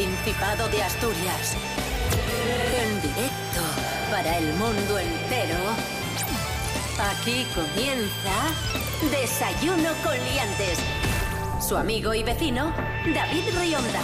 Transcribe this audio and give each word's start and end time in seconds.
Principado 0.00 0.66
de 0.68 0.82
Asturias. 0.82 1.54
En 2.74 3.02
directo 3.02 3.60
para 4.10 4.38
el 4.38 4.46
mundo 4.54 4.98
entero. 4.98 5.58
Aquí 7.10 7.46
comienza 7.54 8.32
Desayuno 9.10 9.90
con 10.02 10.14
Liantes. 10.14 10.78
Su 11.60 11.76
amigo 11.76 12.14
y 12.14 12.22
vecino, 12.22 12.72
David 13.14 13.44
Rionda. 13.60 14.00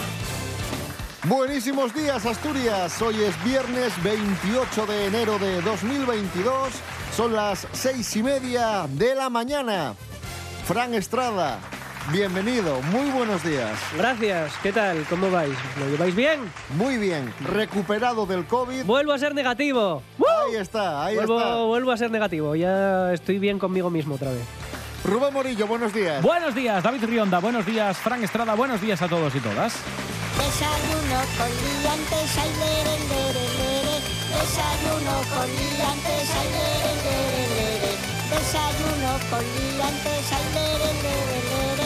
Buenísimos 1.24 1.95
días, 1.95 2.26
Asturias. 2.26 3.01
Hoy 3.01 3.23
es 3.23 3.42
viernes 3.42 3.95
28 4.02 4.84
de 4.84 5.06
enero 5.06 5.38
de 5.38 5.62
2022. 5.62 6.74
Son 7.16 7.32
las 7.32 7.66
seis 7.73 8.15
y 8.16 8.23
media 8.23 8.87
de 8.87 9.15
la 9.15 9.30
mañana. 9.30 9.95
Fran 10.66 10.92
Estrada, 10.92 11.59
bienvenido. 12.12 12.80
Muy 12.83 13.10
buenos 13.10 13.42
días. 13.42 13.78
Gracias. 13.96 14.52
¿Qué 14.62 14.73
tal? 14.73 15.05
¿Cómo 15.09 15.30
vais? 15.30 15.55
¿Lo 15.78 15.88
lleváis 15.88 16.15
bien? 16.15 16.41
Muy 16.77 16.96
bien. 16.98 17.32
Recuperado 17.45 18.27
del 18.27 18.45
COVID. 18.46 18.84
Vuelvo 18.84 19.12
a 19.12 19.19
ser 19.19 19.34
negativo. 19.34 20.02
Ahí 20.19 20.56
está, 20.56 21.05
ahí 21.05 21.16
vuelvo, 21.16 21.38
está. 21.38 21.56
vuelvo 21.62 21.91
a 21.92 21.96
ser 21.96 22.10
negativo. 22.10 22.55
Ya 22.55 23.12
estoy 23.12 23.38
bien 23.38 23.59
conmigo 23.59 23.91
mismo 23.91 24.15
otra 24.15 24.30
vez. 24.30 24.45
Rubén 25.05 25.32
Morillo, 25.32 25.66
buenos 25.66 25.92
días. 25.92 26.23
Buenos 26.23 26.55
días, 26.55 26.82
David 26.82 27.05
Rionda. 27.05 27.38
Buenos 27.38 27.65
días, 27.66 27.96
Fran 27.98 28.23
Estrada. 28.24 28.54
Buenos 28.54 28.80
días 28.80 29.01
a 29.02 29.09
todos 29.09 29.34
y 29.34 29.41
todas. 29.41 29.74
Desayuno 30.37 31.20
con 31.38 31.48
liantes, 31.48 32.38
ay, 32.38 32.51
lere, 32.60 32.98
lere, 33.09 33.45
lere. 33.59 33.96
Desayuno 34.37 35.15
con 35.32 35.46
liantes, 35.46 36.30
ay, 36.37 36.48
lere, 36.57 36.93
lere, 37.07 37.43
lere. 37.57 37.93
Desayuno 38.30 39.10
con 39.30 39.45
liantes, 39.45 40.32
ay, 40.32 40.45
lere, 40.54 40.93
lere, 41.02 41.38
lere. 41.51 41.85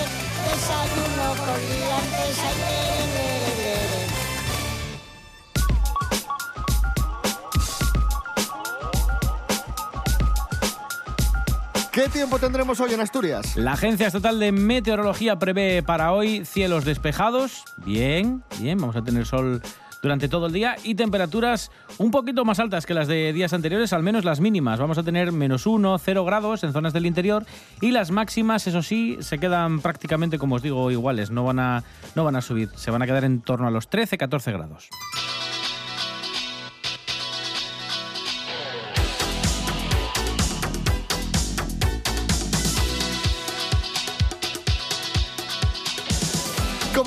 ¿Qué 11.92 12.08
tiempo 12.08 12.38
tendremos 12.38 12.80
hoy 12.80 12.94
en 12.94 13.00
Asturias? 13.00 13.56
La 13.56 13.72
Agencia 13.72 14.06
Estatal 14.06 14.38
de 14.38 14.52
Meteorología 14.52 15.38
prevé 15.38 15.82
para 15.82 16.12
hoy 16.12 16.46
cielos 16.46 16.84
despejados. 16.84 17.64
Bien, 17.76 18.42
bien, 18.58 18.78
vamos 18.78 18.96
a 18.96 19.02
tener 19.02 19.26
sol 19.26 19.60
durante 20.02 20.28
todo 20.28 20.46
el 20.46 20.52
día 20.52 20.76
y 20.82 20.94
temperaturas 20.94 21.70
un 21.98 22.10
poquito 22.10 22.44
más 22.44 22.58
altas 22.58 22.86
que 22.86 22.94
las 22.94 23.08
de 23.08 23.32
días 23.32 23.52
anteriores, 23.52 23.92
al 23.92 24.02
menos 24.02 24.24
las 24.24 24.40
mínimas. 24.40 24.78
Vamos 24.78 24.98
a 24.98 25.02
tener 25.02 25.32
menos 25.32 25.66
1, 25.66 25.98
0 25.98 26.24
grados 26.24 26.64
en 26.64 26.72
zonas 26.72 26.92
del 26.92 27.06
interior 27.06 27.44
y 27.80 27.90
las 27.90 28.10
máximas, 28.10 28.66
eso 28.66 28.82
sí, 28.82 29.18
se 29.20 29.38
quedan 29.38 29.80
prácticamente, 29.80 30.38
como 30.38 30.56
os 30.56 30.62
digo, 30.62 30.90
iguales, 30.90 31.30
no 31.30 31.44
van 31.44 31.58
a, 31.58 31.84
no 32.14 32.24
van 32.24 32.36
a 32.36 32.40
subir, 32.40 32.70
se 32.76 32.90
van 32.90 33.02
a 33.02 33.06
quedar 33.06 33.24
en 33.24 33.40
torno 33.40 33.66
a 33.66 33.70
los 33.70 33.88
13, 33.88 34.18
14 34.18 34.52
grados. 34.52 34.88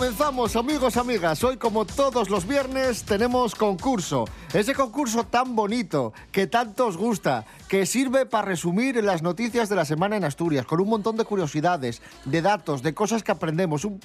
Comenzamos, 0.03 0.57
amigos, 0.57 0.97
amigas. 0.97 1.41
Hoy, 1.45 1.55
como 1.55 1.85
todos 1.85 2.29
los 2.29 2.45
viernes, 2.45 3.03
tenemos 3.03 3.55
concurso. 3.55 4.25
Ese 4.53 4.75
concurso 4.75 5.23
tan 5.23 5.55
bonito, 5.55 6.11
que 6.29 6.45
tanto 6.45 6.87
os 6.87 6.97
gusta, 6.97 7.45
que 7.69 7.85
sirve 7.85 8.25
para 8.25 8.49
resumir 8.49 9.01
las 9.01 9.21
noticias 9.21 9.69
de 9.69 9.77
la 9.77 9.85
semana 9.85 10.17
en 10.17 10.25
Asturias, 10.25 10.65
con 10.65 10.81
un 10.81 10.89
montón 10.89 11.15
de 11.15 11.23
curiosidades, 11.23 12.01
de 12.25 12.41
datos, 12.41 12.83
de 12.83 12.93
cosas 12.93 13.23
que 13.23 13.31
aprendemos. 13.31 13.85
Un 13.85 14.01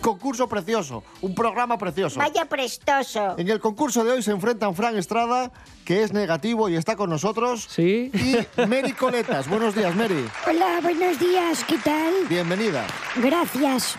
concurso 0.00 0.48
precioso, 0.48 1.02
un 1.22 1.34
programa 1.34 1.76
precioso. 1.76 2.20
Vaya 2.20 2.44
prestoso. 2.44 3.36
En 3.36 3.48
el 3.48 3.58
concurso 3.58 4.04
de 4.04 4.12
hoy 4.12 4.22
se 4.22 4.30
enfrentan 4.30 4.76
Fran 4.76 4.96
Estrada, 4.96 5.50
que 5.84 6.04
es 6.04 6.12
negativo 6.12 6.68
y 6.68 6.76
está 6.76 6.94
con 6.94 7.10
nosotros, 7.10 7.66
¿Sí? 7.68 8.12
y 8.14 8.60
Mary 8.60 8.92
Coletas. 8.92 9.48
Buenos 9.48 9.74
días, 9.74 9.92
Mary. 9.96 10.24
Hola, 10.46 10.78
buenos 10.80 11.18
días, 11.18 11.64
¿qué 11.64 11.78
tal? 11.78 12.14
Bienvenida. 12.28 12.86
Gracias. 13.16 13.96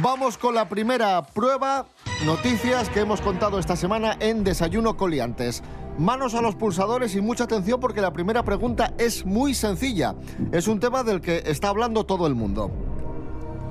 Vamos 0.00 0.38
con 0.38 0.54
la 0.54 0.70
primera 0.70 1.22
prueba, 1.22 1.84
noticias 2.24 2.88
que 2.88 3.00
hemos 3.00 3.20
contado 3.20 3.58
esta 3.58 3.76
semana 3.76 4.16
en 4.20 4.42
Desayuno 4.42 4.96
Coliantes. 4.96 5.62
Manos 5.98 6.34
a 6.34 6.40
los 6.40 6.54
pulsadores 6.54 7.14
y 7.14 7.20
mucha 7.20 7.44
atención 7.44 7.78
porque 7.78 8.00
la 8.00 8.10
primera 8.10 8.42
pregunta 8.42 8.94
es 8.96 9.26
muy 9.26 9.52
sencilla. 9.52 10.14
Es 10.50 10.66
un 10.66 10.80
tema 10.80 11.04
del 11.04 11.20
que 11.20 11.42
está 11.44 11.68
hablando 11.68 12.06
todo 12.06 12.26
el 12.26 12.34
mundo. 12.34 12.70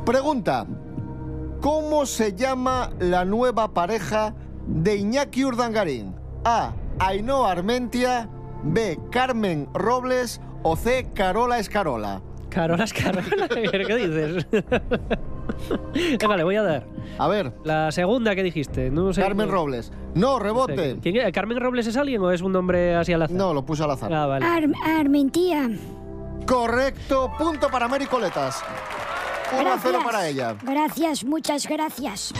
Pregunta, 0.05 0.67
¿cómo 1.59 2.05
se 2.05 2.35
llama 2.35 2.91
la 2.99 3.25
nueva 3.25 3.73
pareja 3.73 4.35
de 4.67 4.97
Iñaki 4.97 5.43
Urdangarín? 5.43 6.13
A. 6.45 6.73
Ainhoa 6.99 7.51
Armentia, 7.51 8.29
B. 8.61 8.99
Carmen 9.11 9.67
Robles 9.73 10.39
o 10.61 10.75
C. 10.75 11.09
Carola 11.15 11.57
Escarola. 11.57 12.21
Carola 12.49 12.83
es 12.83 12.93
Carola. 12.93 13.47
¿Qué 13.49 13.95
dices? 13.95 14.45
Venga, 16.19 16.37
le 16.37 16.43
voy 16.43 16.55
a 16.55 16.63
dar. 16.63 16.85
A 17.17 17.27
ver, 17.27 17.51
La 17.63 17.91
segunda 17.91 18.35
que 18.35 18.43
dijiste. 18.43 18.89
No 18.89 19.13
sé, 19.13 19.21
Carmen 19.21 19.47
no- 19.47 19.53
Robles. 19.53 19.91
No, 20.15 20.31
no 20.31 20.37
sé. 20.37 20.43
rebote. 20.43 20.97
¿Quién 21.01 21.17
es? 21.17 21.31
¿Carmen 21.31 21.59
Robles 21.59 21.87
es 21.87 21.97
alguien 21.97 22.21
o 22.21 22.31
es 22.31 22.41
un 22.41 22.51
nombre 22.51 22.95
así 22.95 23.13
al 23.13 23.21
azar? 23.21 23.35
No, 23.37 23.53
lo 23.53 23.65
puse 23.65 23.83
al 23.83 23.91
azar. 23.91 24.13
Ah, 24.13 24.25
vale. 24.25 24.45
Ar 24.45 24.63
Armentía. 24.99 25.69
Correcto, 26.45 27.31
punto 27.37 27.67
para 27.69 27.87
Mary 27.87 28.05
Coletas. 28.07 28.63
1 29.59 29.69
a 29.73 29.77
0 29.79 29.99
para 30.03 30.27
ella. 30.27 30.55
Gracias, 30.63 31.23
muchas 31.23 31.67
gracias. 31.67 32.33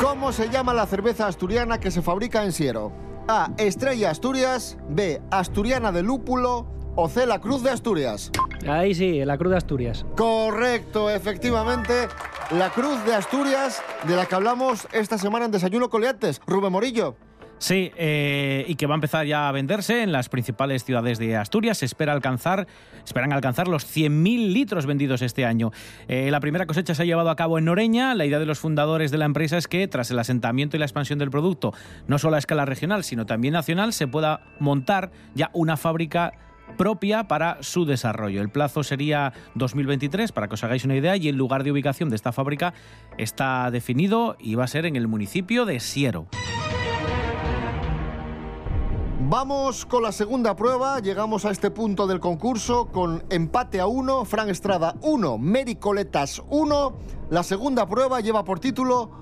¿Cómo 0.00 0.32
se 0.32 0.48
llama 0.48 0.72
la 0.72 0.86
cerveza 0.86 1.26
asturiana 1.26 1.78
que 1.78 1.90
se 1.90 2.02
fabrica 2.02 2.44
en 2.44 2.52
Siero? 2.52 2.92
A. 3.28 3.50
Estrella 3.58 4.10
Asturias. 4.10 4.78
B. 4.88 5.20
Asturiana 5.30 5.92
de 5.92 6.02
lúpulo. 6.02 6.66
O 6.96 7.08
C. 7.08 7.26
La 7.26 7.40
Cruz 7.40 7.62
de 7.62 7.70
Asturias. 7.70 8.30
Ahí 8.68 8.94
sí, 8.94 9.24
la 9.24 9.38
Cruz 9.38 9.52
de 9.52 9.56
Asturias. 9.56 10.04
Correcto, 10.16 11.08
efectivamente. 11.10 12.08
La 12.50 12.70
Cruz 12.70 13.04
de 13.04 13.14
Asturias, 13.14 13.82
de 14.06 14.16
la 14.16 14.26
que 14.26 14.34
hablamos 14.34 14.88
esta 14.92 15.18
semana 15.18 15.44
en 15.44 15.52
Desayuno 15.52 15.88
Coleantes. 15.88 16.40
Rubén 16.46 16.72
Morillo. 16.72 17.16
Sí, 17.60 17.92
eh, 17.96 18.64
y 18.68 18.76
que 18.76 18.86
va 18.86 18.94
a 18.94 18.96
empezar 18.96 19.26
ya 19.26 19.46
a 19.46 19.52
venderse 19.52 20.02
en 20.02 20.12
las 20.12 20.30
principales 20.30 20.82
ciudades 20.82 21.18
de 21.18 21.36
Asturias. 21.36 21.76
Se 21.76 21.84
espera 21.84 22.14
alcanzar, 22.14 22.66
esperan 23.04 23.34
alcanzar 23.34 23.68
los 23.68 23.84
100.000 23.84 24.54
litros 24.54 24.86
vendidos 24.86 25.20
este 25.20 25.44
año. 25.44 25.70
Eh, 26.08 26.30
la 26.30 26.40
primera 26.40 26.64
cosecha 26.64 26.94
se 26.94 27.02
ha 27.02 27.04
llevado 27.04 27.28
a 27.28 27.36
cabo 27.36 27.58
en 27.58 27.66
Noreña. 27.66 28.14
La 28.14 28.24
idea 28.24 28.38
de 28.38 28.46
los 28.46 28.58
fundadores 28.58 29.10
de 29.10 29.18
la 29.18 29.26
empresa 29.26 29.58
es 29.58 29.68
que 29.68 29.86
tras 29.88 30.10
el 30.10 30.18
asentamiento 30.18 30.76
y 30.76 30.80
la 30.80 30.86
expansión 30.86 31.18
del 31.18 31.30
producto, 31.30 31.74
no 32.06 32.18
solo 32.18 32.36
a 32.36 32.38
escala 32.38 32.64
regional, 32.64 33.04
sino 33.04 33.26
también 33.26 33.52
nacional, 33.52 33.92
se 33.92 34.08
pueda 34.08 34.40
montar 34.58 35.10
ya 35.34 35.50
una 35.52 35.76
fábrica 35.76 36.32
propia 36.76 37.28
para 37.28 37.62
su 37.62 37.84
desarrollo. 37.84 38.40
El 38.40 38.50
plazo 38.50 38.82
sería 38.82 39.32
2023, 39.54 40.32
para 40.32 40.48
que 40.48 40.54
os 40.54 40.64
hagáis 40.64 40.84
una 40.84 40.96
idea, 40.96 41.16
y 41.16 41.28
el 41.28 41.36
lugar 41.36 41.64
de 41.64 41.72
ubicación 41.72 42.08
de 42.08 42.16
esta 42.16 42.32
fábrica 42.32 42.74
está 43.18 43.70
definido 43.70 44.36
y 44.38 44.54
va 44.54 44.64
a 44.64 44.68
ser 44.68 44.86
en 44.86 44.96
el 44.96 45.08
municipio 45.08 45.64
de 45.64 45.80
Siero. 45.80 46.26
Vamos 49.32 49.86
con 49.86 50.02
la 50.02 50.10
segunda 50.10 50.56
prueba. 50.56 50.98
Llegamos 50.98 51.44
a 51.44 51.52
este 51.52 51.70
punto 51.70 52.08
del 52.08 52.18
concurso 52.18 52.86
con 52.86 53.22
empate 53.30 53.78
a 53.78 53.86
uno. 53.86 54.24
Fran 54.24 54.50
Estrada 54.50 54.96
1, 55.02 55.38
Mary 55.38 55.76
Coletas 55.76 56.42
1. 56.48 56.92
La 57.30 57.44
segunda 57.44 57.88
prueba 57.88 58.20
lleva 58.20 58.42
por 58.42 58.58
título 58.58 59.19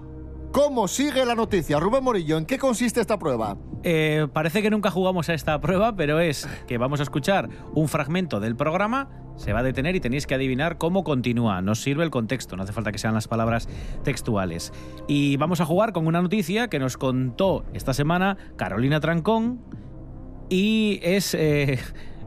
¿Cómo 0.53 0.89
sigue 0.89 1.27
la 1.27 1.35
noticia? 1.35 1.79
Rubén 1.79 2.03
Morillo, 2.03 2.39
¿en 2.39 2.47
qué 2.47 2.59
consiste 2.59 3.01
esta 3.01 3.19
prueba? 3.19 3.59
Eh, 3.83 4.27
parece 4.33 4.63
que 4.63 4.71
nunca 4.71 4.91
jugamos 4.91 5.29
a 5.29 5.35
esta 5.35 5.61
prueba, 5.61 5.95
pero 5.95 6.21
es 6.21 6.49
que 6.67 6.79
vamos 6.79 7.01
a 7.01 7.03
escuchar 7.03 7.51
un 7.75 7.87
fragmento 7.87 8.41
del 8.41 8.57
programa, 8.57 9.11
se 9.37 9.53
va 9.53 9.61
a 9.61 9.63
detener 9.63 9.95
y 9.95 10.01
tenéis 10.01 10.27
que 10.27 10.35
adivinar 10.35 10.79
cómo 10.79 11.05
continúa. 11.05 11.61
Nos 11.61 11.81
sirve 11.81 12.03
el 12.03 12.11
contexto, 12.11 12.57
no 12.57 12.63
hace 12.63 12.73
falta 12.73 12.93
que 12.93 12.99
sean 12.99 13.15
las 13.15 13.29
palabras 13.29 13.69
textuales. 14.05 14.73
Y 15.07 15.37
vamos 15.37 15.61
a 15.61 15.67
jugar 15.67 15.93
con 15.93 16.07
una 16.07 16.23
noticia 16.23 16.69
que 16.69 16.79
nos 16.79 16.97
contó 16.97 17.65
esta 17.75 17.93
semana 17.93 18.39
Carolina 18.57 19.01
Trancón 19.01 19.61
y 20.49 20.99
es... 21.03 21.35
eh, 21.35 21.79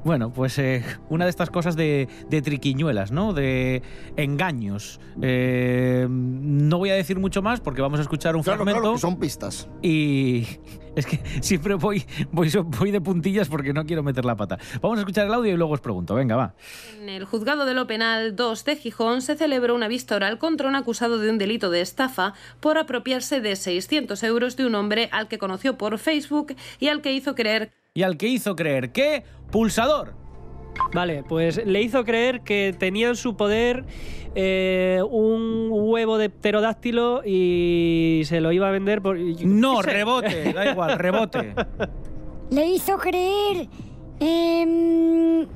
bueno, 0.04 0.32
pues 0.34 0.58
eh, 0.60 0.84
una 1.10 1.26
de 1.26 1.30
estas 1.30 1.50
cosas 1.50 1.76
de, 1.76 2.08
de 2.30 2.42
triquiñuelas, 2.42 3.12
¿no? 3.12 3.34
De 3.34 3.82
engaños. 4.18 5.00
Eh, 5.22 6.08
no 6.10 6.78
voy 6.78 6.90
a 6.90 6.96
decir 6.96 7.20
mucho 7.20 7.42
más 7.42 7.60
porque 7.60 7.82
vamos 7.82 8.00
a 8.00 8.04
escuchar 8.04 8.36
un 8.36 8.44
Claro, 8.44 8.58
fragmento. 8.58 8.82
claro, 8.82 8.96
que 8.96 9.02
son 9.02 9.20
pistas. 9.20 9.68
Y 9.82 10.46
es 10.96 11.06
que 11.06 11.20
siempre 11.42 11.76
voy, 11.76 12.04
voy, 12.32 12.50
voy 12.80 12.92
de 12.92 13.02
puntillas 13.02 13.48
porque 13.50 13.74
no 13.74 13.86
quiero 13.86 14.04
meter 14.04 14.26
la 14.26 14.36
pata. 14.36 14.58
Vamos 14.82 14.98
a 14.98 15.02
escuchar 15.02 15.28
el 15.28 15.34
audio 15.34 15.54
y 15.54 15.58
luego 15.58 15.74
os 15.74 15.82
pregunto. 15.82 16.16
Venga, 16.16 16.36
va. 16.36 16.56
En 17.00 17.10
el 17.10 17.26
juzgado 17.26 17.66
de 17.66 17.74
lo 17.74 17.88
penal 17.88 18.36
2 18.36 18.66
de 18.66 18.76
Gijón 18.78 19.22
se 19.22 19.36
celebró 19.36 19.76
una 19.76 19.88
vista 19.88 20.16
oral 20.16 20.38
contra 20.38 20.68
un 20.68 20.76
acusado 20.76 21.20
de 21.20 21.30
un 21.30 21.38
delito 21.38 21.70
de 21.70 21.82
estafa 21.82 22.34
por 22.60 22.78
apropiarse 22.78 23.42
de 23.42 23.56
600 23.56 24.24
euros 24.24 24.56
de 24.58 24.66
un 24.66 24.76
hombre 24.76 25.10
al 25.12 25.28
que 25.28 25.38
conoció 25.38 25.78
por 25.78 25.98
Facebook 25.98 26.56
y 26.80 26.88
al 26.88 27.02
que 27.02 27.14
hizo 27.14 27.36
creer 27.36 27.72
Y 27.94 28.04
al 28.04 28.18
que 28.18 28.28
hizo 28.28 28.56
creer 28.56 28.92
que 28.92 29.24
pulsador. 29.52 30.14
Vale, 30.94 31.24
pues 31.28 31.66
le 31.66 31.82
hizo 31.82 32.04
creer 32.04 32.42
que 32.42 32.76
tenía 32.78 33.10
en 33.10 33.16
su 33.16 33.36
poder 33.36 33.86
eh, 34.36 35.02
un 35.10 35.70
huevo 35.72 36.18
de 36.18 36.30
pterodáctilo 36.30 37.22
y 37.26 38.22
se 38.26 38.42
lo 38.42 38.52
iba 38.52 38.68
a 38.68 38.72
vender 38.72 39.02
por... 39.02 39.18
No, 39.18 39.82
rebote, 39.82 40.54
da 40.56 40.72
igual, 40.72 40.98
rebote. 40.98 41.54
Le 42.50 42.66
hizo 42.68 42.98
creer 42.98 43.68
em, 44.20 45.48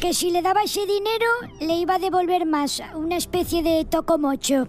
que 0.00 0.12
si 0.12 0.30
le 0.30 0.42
daba 0.42 0.62
ese 0.62 0.86
dinero 0.86 1.26
le 1.60 1.74
iba 1.74 1.96
a 1.96 1.98
devolver 1.98 2.46
más, 2.46 2.82
una 2.94 3.16
especie 3.16 3.62
de 3.62 3.84
tocomocho. 3.84 4.68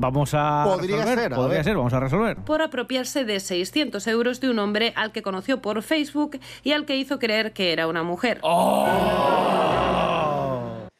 Vamos 0.00 0.30
a 0.32 0.64
Podría 0.66 0.96
resolver, 0.96 1.18
ser, 1.18 1.32
a 1.34 1.36
podría 1.36 1.62
ser, 1.62 1.76
vamos 1.76 1.92
a 1.92 2.00
resolver. 2.00 2.36
por 2.38 2.62
apropiarse 2.62 3.26
de 3.26 3.38
600 3.38 4.06
euros 4.06 4.40
de 4.40 4.48
un 4.48 4.58
hombre 4.58 4.94
al 4.96 5.12
que 5.12 5.20
conoció 5.20 5.60
por 5.60 5.82
Facebook 5.82 6.40
y 6.62 6.72
al 6.72 6.86
que 6.86 6.96
hizo 6.96 7.18
creer 7.18 7.52
que 7.52 7.70
era 7.74 7.86
una 7.86 8.02
mujer. 8.02 8.40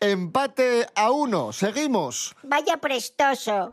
Empate 0.00 0.86
a 0.94 1.10
uno. 1.12 1.50
Seguimos. 1.52 2.36
Vaya 2.42 2.76
prestoso. 2.76 3.70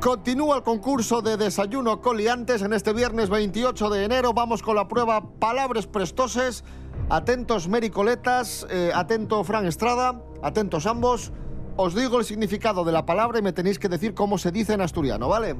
Continúa 0.00 0.56
el 0.56 0.62
concurso 0.62 1.22
de 1.22 1.38
desayuno 1.38 2.02
coliantes 2.02 2.60
en 2.60 2.74
este 2.74 2.92
viernes 2.92 3.30
28 3.30 3.88
de 3.88 4.04
enero. 4.04 4.34
Vamos 4.34 4.62
con 4.62 4.76
la 4.76 4.88
prueba 4.88 5.22
Palabras 5.40 5.86
Prestoses. 5.86 6.64
Atentos 7.10 7.66
Mericoletas, 7.68 8.66
eh, 8.70 8.90
atento 8.94 9.42
Fran 9.42 9.64
Estrada, 9.66 10.20
atentos 10.42 10.86
ambos. 10.86 11.32
Os 11.80 11.94
digo 11.94 12.18
el 12.18 12.24
significado 12.24 12.82
de 12.84 12.90
la 12.90 13.06
palabra 13.06 13.38
y 13.38 13.42
me 13.42 13.52
tenéis 13.52 13.78
que 13.78 13.88
decir 13.88 14.12
cómo 14.12 14.36
se 14.36 14.50
dice 14.50 14.72
en 14.72 14.80
asturiano, 14.80 15.28
¿vale? 15.28 15.54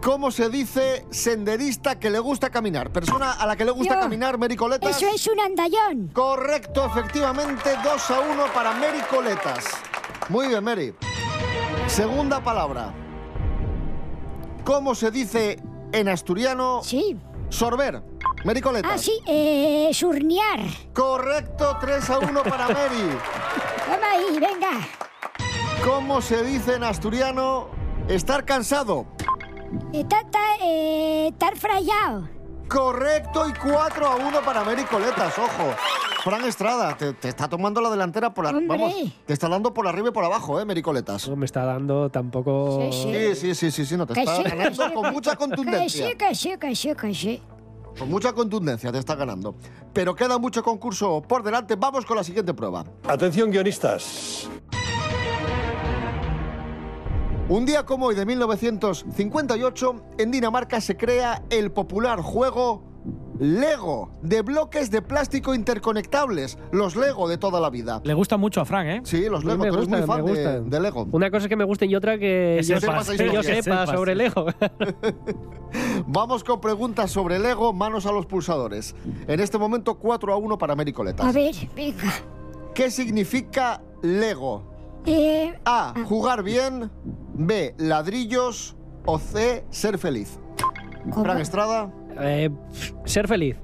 ¿Cómo 0.00 0.30
se 0.30 0.48
dice 0.48 1.04
senderista 1.10 1.98
que 1.98 2.08
le 2.08 2.20
gusta 2.20 2.50
caminar? 2.50 2.92
Persona 2.92 3.32
a 3.32 3.44
la 3.46 3.56
que 3.56 3.64
le 3.64 3.72
gusta 3.72 3.94
Yo. 3.94 4.00
caminar, 4.00 4.38
Mericoletas. 4.38 4.96
Eso 4.96 5.08
es 5.12 5.26
un 5.26 5.40
andallón. 5.40 6.08
Correcto, 6.12 6.86
efectivamente, 6.86 7.70
2 7.82 8.10
a 8.12 8.20
1 8.20 8.44
para 8.54 8.74
Mary 8.74 9.00
Coletas. 9.10 9.64
Muy 10.28 10.46
bien, 10.46 10.62
Mary. 10.62 10.94
Segunda 11.88 12.40
palabra. 12.40 12.94
¿Cómo 14.64 14.94
se 14.94 15.10
dice 15.10 15.60
en 15.90 16.08
asturiano 16.08 16.80
Sí. 16.84 17.16
sorber? 17.48 18.04
Mary 18.44 18.60
Coletas. 18.60 18.92
Ah, 18.94 18.98
sí, 18.98 19.18
eh, 19.26 19.90
surnear. 19.92 20.60
Correcto, 20.94 21.76
3 21.80 22.08
a 22.10 22.18
1 22.20 22.42
para 22.44 22.68
Mary. 22.68 23.08
Toma 23.84 24.10
ahí, 24.12 24.38
venga. 24.38 24.70
¿Cómo 25.86 26.20
se 26.20 26.42
dice 26.42 26.74
en 26.74 26.82
asturiano 26.82 27.68
estar 28.08 28.44
cansado? 28.44 29.06
Ta- 30.08 30.24
ta- 30.28 30.56
eh, 30.60 31.32
frayado. 31.54 32.28
Correcto 32.68 33.48
y 33.48 33.52
4 33.52 34.04
a 34.04 34.16
1 34.16 34.40
para 34.44 34.64
Mary 34.64 34.82
Coletas, 34.82 35.38
ojo. 35.38 35.76
Fran 36.24 36.44
Estrada, 36.44 36.96
te, 36.96 37.12
te 37.12 37.28
está 37.28 37.48
tomando 37.48 37.80
la 37.80 37.88
delantera 37.88 38.34
por 38.34 38.46
la, 38.46 38.50
Hombre. 38.50 38.66
vamos, 38.66 38.94
te 39.26 39.32
está 39.32 39.48
dando 39.48 39.72
por 39.72 39.86
arriba 39.86 40.08
y 40.08 40.10
por 40.10 40.24
abajo, 40.24 40.60
¿eh, 40.60 40.64
Mary 40.64 40.82
Coletas? 40.82 41.28
No 41.28 41.36
me 41.36 41.44
está 41.46 41.64
dando 41.64 42.10
tampoco... 42.10 42.80
Sí, 42.90 43.02
sí. 43.04 43.12
Sí, 43.12 43.34
sí, 43.36 43.54
sí, 43.54 43.70
sí, 43.70 43.86
sí, 43.86 43.96
no 43.96 44.08
te 44.08 44.14
Que 44.14 44.20
está 44.22 44.36
sí, 44.38 44.42
ganando 44.42 44.88
sí, 44.88 44.92
con 44.92 45.12
mucha 45.12 45.30
Que 45.30 45.36
sí, 45.36 45.50
contundencia. 45.50 46.14
que 46.18 46.34
sí, 46.34 46.56
que 46.58 46.74
sí, 46.74 46.94
que 46.96 47.14
sí. 47.14 47.42
Con 47.96 48.10
mucha 48.10 48.32
contundencia 48.32 48.90
te 48.90 48.98
está 48.98 49.14
ganando. 49.14 49.54
Pero 49.92 50.16
queda 50.16 50.36
mucho 50.36 50.64
concurso 50.64 51.22
por 51.22 51.44
delante. 51.44 51.76
Vamos 51.76 52.04
con 52.04 52.16
la 52.16 52.24
siguiente 52.24 52.52
prueba. 52.54 52.84
Atención 53.08 53.52
guionistas. 53.52 54.50
Un 57.48 57.64
día 57.64 57.84
como 57.84 58.06
hoy 58.06 58.16
de 58.16 58.26
1958, 58.26 60.02
en 60.18 60.30
Dinamarca 60.32 60.80
se 60.80 60.96
crea 60.96 61.44
el 61.48 61.70
popular 61.70 62.20
juego 62.20 62.82
Lego, 63.38 64.10
de 64.20 64.42
bloques 64.42 64.90
de 64.90 65.00
plástico 65.00 65.54
interconectables. 65.54 66.58
Los 66.72 66.96
Lego 66.96 67.28
de 67.28 67.38
toda 67.38 67.60
la 67.60 67.70
vida. 67.70 68.00
Le 68.02 68.14
gusta 68.14 68.36
mucho 68.36 68.60
a 68.60 68.64
Frank, 68.64 68.86
¿eh? 68.88 69.00
Sí, 69.04 69.28
los 69.28 69.44
Lego, 69.44 69.62
me 69.62 69.68
tú 69.68 69.74
eres 69.76 69.88
muy 69.88 70.00
gustan, 70.00 70.24
fan 70.24 70.24
me 70.64 70.70
de, 70.70 70.80
Lego. 70.80 71.06
Una 71.12 71.30
cosa 71.30 71.44
es 71.44 71.48
que 71.48 71.54
me 71.54 71.62
guste 71.62 71.86
y 71.86 71.94
otra 71.94 72.18
que, 72.18 72.56
Que 72.58 72.66
yo, 72.66 72.80
sepas, 72.80 73.10
que 73.10 73.16
que 73.16 73.32
yo 73.32 73.42
sepas. 73.44 73.64
sepa 73.64 73.86
sobre 73.86 74.16
Lego. 74.16 74.46
Vamos 76.08 76.42
con 76.42 76.60
preguntas 76.60 77.12
sobre 77.12 77.38
Lego, 77.38 77.72
manos 77.72 78.06
a 78.06 78.12
los 78.12 78.26
pulsadores. 78.26 78.96
En 79.28 79.38
este 79.38 79.56
momento 79.56 79.94
4 79.94 80.32
a 80.32 80.36
1 80.36 80.58
para 80.58 80.74
Mary 80.74 80.92
Coletas. 80.92 81.26
A 81.26 81.30
ver, 81.30 81.54
venga. 81.76 82.12
¿Qué 82.74 82.90
significa 82.90 83.82
Lego? 84.02 84.74
Eh, 85.06 85.54
A. 85.64 85.94
Jugar 86.08 86.42
bien. 86.42 86.90
B. 87.38 87.74
Ladrillos. 87.78 88.76
O 89.04 89.18
C. 89.18 89.64
Ser 89.70 89.98
feliz. 89.98 90.38
¿cómo? 91.10 91.24
Fran 91.24 91.38
Estrada. 91.40 91.90
Eh, 92.18 92.50
ser 93.04 93.28
feliz. 93.28 93.56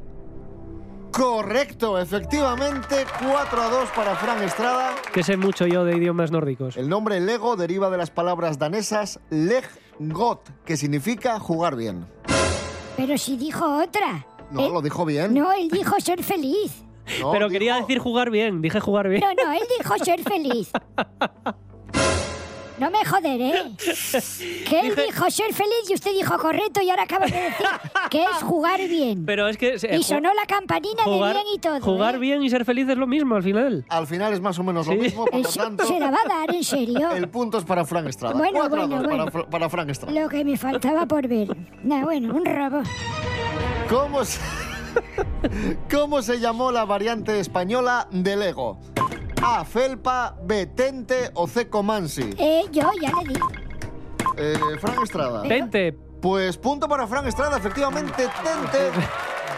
Correcto, 1.11 1.99
efectivamente. 1.99 3.05
4 3.19 3.63
a 3.63 3.69
2 3.69 3.89
para 3.95 4.15
Fran 4.17 4.43
Estrada. 4.43 4.95
Que 5.13 5.23
sé 5.23 5.37
mucho 5.37 5.67
yo 5.67 5.85
de 5.85 5.97
idiomas 5.97 6.31
nórdicos. 6.31 6.77
El 6.77 6.89
nombre 6.89 7.21
Lego 7.21 7.57
deriva 7.57 7.91
de 7.91 7.99
las 7.99 8.11
palabras 8.11 8.59
danesas 8.59 9.21
leggot, 9.31 10.49
que 10.65 10.77
significa 10.77 11.39
jugar 11.39 11.77
bien. 11.77 12.07
Pero 12.97 13.19
si 13.19 13.37
dijo 13.37 13.83
otra. 13.83 14.27
No, 14.51 14.67
Él- 14.67 14.73
lo 14.73 14.81
dijo 14.83 15.05
bien. 15.05 15.35
No, 15.35 15.53
él 15.53 15.69
dijo 15.71 15.99
ser 16.01 16.23
feliz. 16.23 16.85
No, 17.21 17.33
Pero 17.33 17.47
dijo- 17.47 17.53
quería 17.53 17.77
decir 17.77 17.99
jugar 17.99 18.31
bien, 18.31 18.63
dije 18.63 18.81
jugar 18.81 19.09
bien. 19.09 19.21
No, 19.23 19.45
no, 19.45 19.53
él 19.53 19.63
dijo 19.79 19.99
ser 20.05 20.23
feliz. 20.23 20.71
No 22.79 22.91
me 22.91 23.05
joderé. 23.05 23.53
Que 24.69 24.81
él 24.81 24.95
dijo 25.07 25.31
ser 25.31 25.53
feliz 25.53 25.91
y 25.91 25.95
usted 25.95 26.13
dijo 26.13 26.37
correcto 26.39 26.81
y 26.83 26.89
ahora 26.91 27.03
acaba 27.03 27.27
de 27.27 27.33
decir 27.33 27.67
que 28.11 28.23
es 28.23 28.37
jugar 28.43 28.81
bien. 28.89 29.25
Pero 29.27 29.47
es 29.49 29.57
que... 29.59 29.79
se- 29.79 29.95
Y 29.95 30.03
sonó 30.03 30.33
la 30.35 30.47
campanina 30.47 31.03
jugar, 31.05 31.37
de 31.37 31.43
bien 31.43 31.55
y 31.55 31.59
todo. 31.59 31.81
jugar 31.81 32.15
¿eh? 32.15 32.19
bien 32.19 32.43
y 32.43 32.51
ser 32.51 32.65
feliz 32.65 32.89
es 32.89 32.97
lo 32.97 33.07
mismo 33.07 33.35
al 33.37 33.43
final. 33.43 33.85
Al 33.89 34.07
final 34.07 34.33
es 34.33 34.41
más 34.41 34.59
o 34.59 34.63
menos 34.65 34.87
lo 34.87 34.95
Sí. 34.95 34.99
mismo, 34.99 35.25
por 35.27 35.35
¿En 35.35 35.43
lo 35.43 35.51
tanto, 35.51 35.85
¿Se 35.87 36.01
la 36.01 36.11
va 36.11 36.19
a 36.25 36.29
dar, 36.29 36.55
en 36.55 36.65
serio? 36.65 37.11
el 37.15 37.29
punto 37.29 37.59
es 37.59 37.65
para 37.65 37.85
Fran 37.85 38.07
Estrada. 38.09 38.35
Bueno, 38.35 38.61
4 38.61 38.75
a 38.83 38.87
bueno, 38.87 38.97
2 38.97 39.05
bueno. 39.07 39.27
Para, 39.27 39.47
para 39.51 39.69
Fran 39.69 39.91
Estrada. 39.91 40.21
Lo 40.21 40.29
que 40.29 40.45
me 40.45 40.57
faltaba 40.57 41.07
por 41.07 41.29
ver. 41.29 41.55
Nah, 41.83 42.03
bueno, 42.05 42.35
un 42.35 42.45
robo. 42.45 42.83
¿Cómo 43.89 44.25
se... 44.25 44.41
¿Cómo 45.91 46.23
se 46.23 46.39
llamó 46.41 46.71
la 46.73 46.85
variante 46.85 47.39
española 47.41 48.07
de 48.11 48.37
Lego? 48.37 48.79
A. 49.43 49.65
Felpa, 49.65 50.37
B. 50.45 50.67
Tente 50.67 51.31
o 51.35 51.47
C. 51.47 51.69
Comansi. 51.69 52.31
Eh, 52.39 52.65
yo 52.71 52.91
ya 53.01 53.11
le 53.11 53.29
di. 53.29 53.41
Eh, 54.37 54.59
Fran 54.81 55.03
Estrada. 55.03 55.43
Tente, 55.43 55.93
Pues 56.21 56.57
punto 56.57 56.89
para 56.89 57.07
Fran 57.07 57.27
Estrada, 57.27 57.57
efectivamente, 57.59 58.29
Tente. 58.43 58.91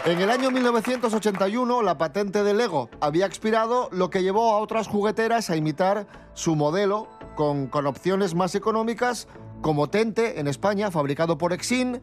En 0.05 0.19
el 0.19 0.29
año 0.29 0.51
1981 0.51 1.81
la 1.81 1.97
patente 1.97 2.43
de 2.43 2.53
Lego 2.53 2.89
había 2.99 3.25
expirado, 3.25 3.89
lo 3.91 4.09
que 4.09 4.21
llevó 4.21 4.53
a 4.53 4.59
otras 4.59 4.87
jugueteras 4.87 5.49
a 5.49 5.55
imitar 5.55 6.07
su 6.33 6.55
modelo 6.55 7.07
con, 7.35 7.67
con 7.67 7.87
opciones 7.87 8.35
más 8.35 8.53
económicas 8.55 9.27
como 9.61 9.89
Tente 9.89 10.39
en 10.39 10.47
España, 10.47 10.91
fabricado 10.91 11.37
por 11.37 11.53
Exin, 11.53 12.01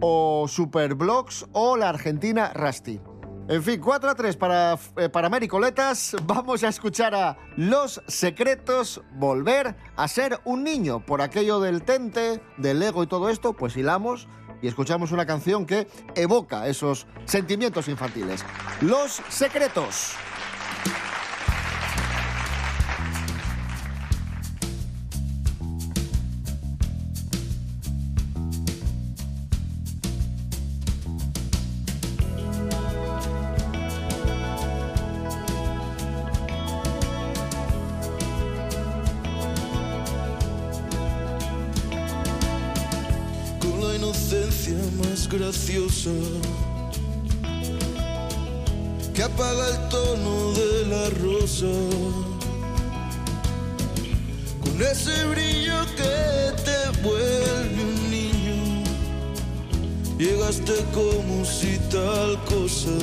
o 0.00 0.46
Superblocks 0.48 1.46
o 1.52 1.76
la 1.76 1.88
argentina 1.88 2.52
Rusty. 2.54 3.00
En 3.50 3.64
fin, 3.64 3.80
4 3.80 4.10
a 4.10 4.14
3 4.14 4.36
para, 4.36 4.78
eh, 4.96 5.08
para 5.08 5.28
Mary 5.28 5.48
Coletas. 5.48 6.14
Vamos 6.22 6.62
a 6.62 6.68
escuchar 6.68 7.16
a 7.16 7.36
Los 7.56 8.00
Secretos 8.06 9.02
volver 9.14 9.74
a 9.96 10.06
ser 10.06 10.38
un 10.44 10.62
niño. 10.62 11.04
Por 11.04 11.20
aquello 11.20 11.58
del 11.58 11.82
tente, 11.82 12.40
del 12.58 12.78
Lego 12.78 13.02
y 13.02 13.08
todo 13.08 13.28
esto, 13.28 13.54
pues 13.54 13.76
hilamos 13.76 14.28
y 14.62 14.68
escuchamos 14.68 15.10
una 15.10 15.26
canción 15.26 15.66
que 15.66 15.88
evoca 16.14 16.68
esos 16.68 17.08
sentimientos 17.24 17.88
infantiles. 17.88 18.44
Los 18.82 19.20
Secretos. 19.28 20.14
Graciosa 45.30 46.10
que 49.14 49.22
apaga 49.22 49.68
el 49.68 49.88
tono 49.88 50.52
de 50.52 50.86
la 50.86 51.10
rosa. 51.22 51.66
Con 54.64 54.82
ese 54.82 55.24
brillo 55.26 55.84
que 55.96 56.52
te 56.66 57.02
vuelve 57.02 57.82
un 57.90 58.10
niño 58.10 58.84
llegaste 60.18 60.84
como 60.92 61.44
si 61.44 61.78
tal 61.90 62.36
cosa. 62.44 62.96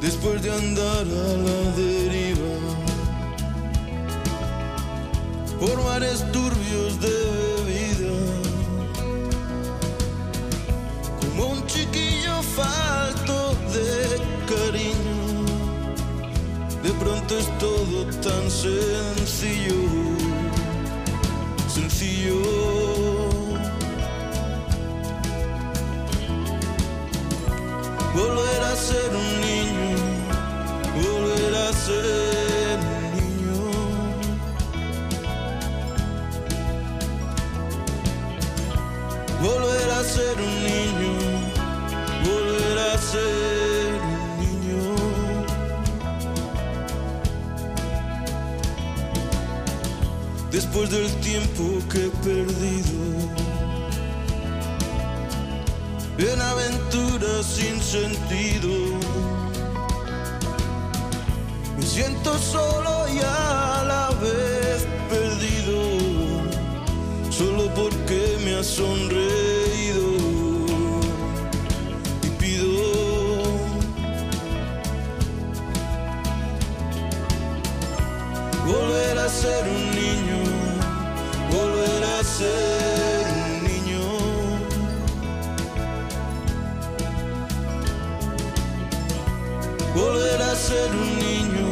Después 0.00 0.42
de 0.42 0.50
andar 0.52 1.06
a 1.06 1.36
la 1.46 1.76
deriva 1.76 2.31
por 5.62 5.80
mares 5.84 6.24
turbios 6.32 6.98
de 7.00 7.16
bebida. 7.66 8.14
Como 11.20 11.52
un 11.52 11.66
chiquillo 11.68 12.42
falto 12.42 13.54
de 13.74 13.92
cariño, 14.50 15.44
de 16.82 16.90
pronto 17.02 17.38
es 17.38 17.46
todo 17.60 18.06
tan 18.26 18.44
sencillo, 18.50 19.82
sencillo. 21.68 22.40
Volver 28.16 28.62
a 28.64 28.74
ser 28.88 29.10
un 29.22 29.30
niño, 29.46 29.96
volver 30.96 31.54
a 31.54 31.72
ser... 31.72 32.21
Después 50.74 50.90
del 50.90 51.12
tiempo 51.20 51.64
que 51.90 52.06
he 52.06 52.10
perdido 52.24 52.96
en 56.16 56.40
aventuras 56.40 57.44
sin 57.44 57.78
sentido. 57.78 58.70
Me 61.76 61.82
siento 61.82 62.38
solo 62.38 63.06
y 63.14 63.18
a 63.18 63.84
la 63.86 64.10
vez 64.22 64.86
perdido, 65.10 65.76
solo 67.30 67.68
porque 67.74 68.38
me 68.42 68.54
has 68.54 68.66
sonreído. 68.66 70.06
Y 72.22 72.28
pido 72.40 73.42
volver 78.64 79.18
a 79.18 79.28
ser 79.28 79.64
un 79.68 79.90
niño, 79.90 80.01
ser 82.42 83.26
un 83.46 83.64
niño. 83.64 84.00
volver 89.94 90.42
a 90.42 90.54
ser 90.54 90.90
un 90.90 91.18
niño, 91.18 91.70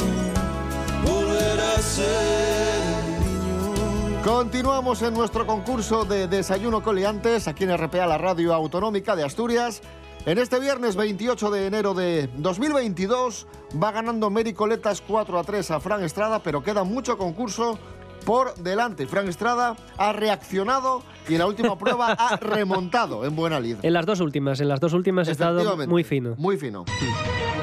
volver 1.04 1.60
a 1.60 1.78
ser 1.78 2.80
un 3.08 4.04
niño. 4.04 4.22
Continuamos 4.22 5.02
en 5.02 5.14
nuestro 5.14 5.46
concurso 5.46 6.04
de 6.04 6.28
Desayuno 6.28 6.82
Coliantes 6.82 7.48
aquí 7.48 7.64
en 7.64 7.76
RPA, 7.76 8.06
la 8.06 8.18
radio 8.18 8.54
autonómica 8.54 9.16
de 9.16 9.24
Asturias. 9.24 9.82
En 10.26 10.36
este 10.36 10.60
viernes 10.60 10.96
28 10.96 11.50
de 11.50 11.66
enero 11.66 11.94
de 11.94 12.28
2022 12.36 13.46
va 13.82 13.90
ganando 13.90 14.28
Mary 14.28 14.52
Coletas 14.52 15.00
4 15.00 15.38
a 15.38 15.44
3 15.44 15.70
a 15.70 15.80
Fran 15.80 16.04
Estrada, 16.04 16.42
pero 16.42 16.62
queda 16.62 16.84
mucho 16.84 17.16
concurso 17.16 17.78
por 18.24 18.54
delante. 18.54 19.06
Fran 19.06 19.28
Estrada 19.28 19.76
ha 19.96 20.12
reaccionado 20.12 21.02
y 21.28 21.32
en 21.34 21.38
la 21.38 21.46
última 21.46 21.76
prueba 21.78 22.12
ha 22.18 22.36
remontado 22.40 23.24
en 23.24 23.34
buena 23.36 23.60
lid. 23.60 23.76
En 23.82 23.92
las 23.92 24.06
dos 24.06 24.20
últimas, 24.20 24.60
en 24.60 24.68
las 24.68 24.80
dos 24.80 24.92
últimas 24.92 25.28
he 25.28 25.32
estado 25.32 25.76
muy 25.86 26.04
fino. 26.04 26.34
Muy 26.36 26.56
fino. 26.56 26.84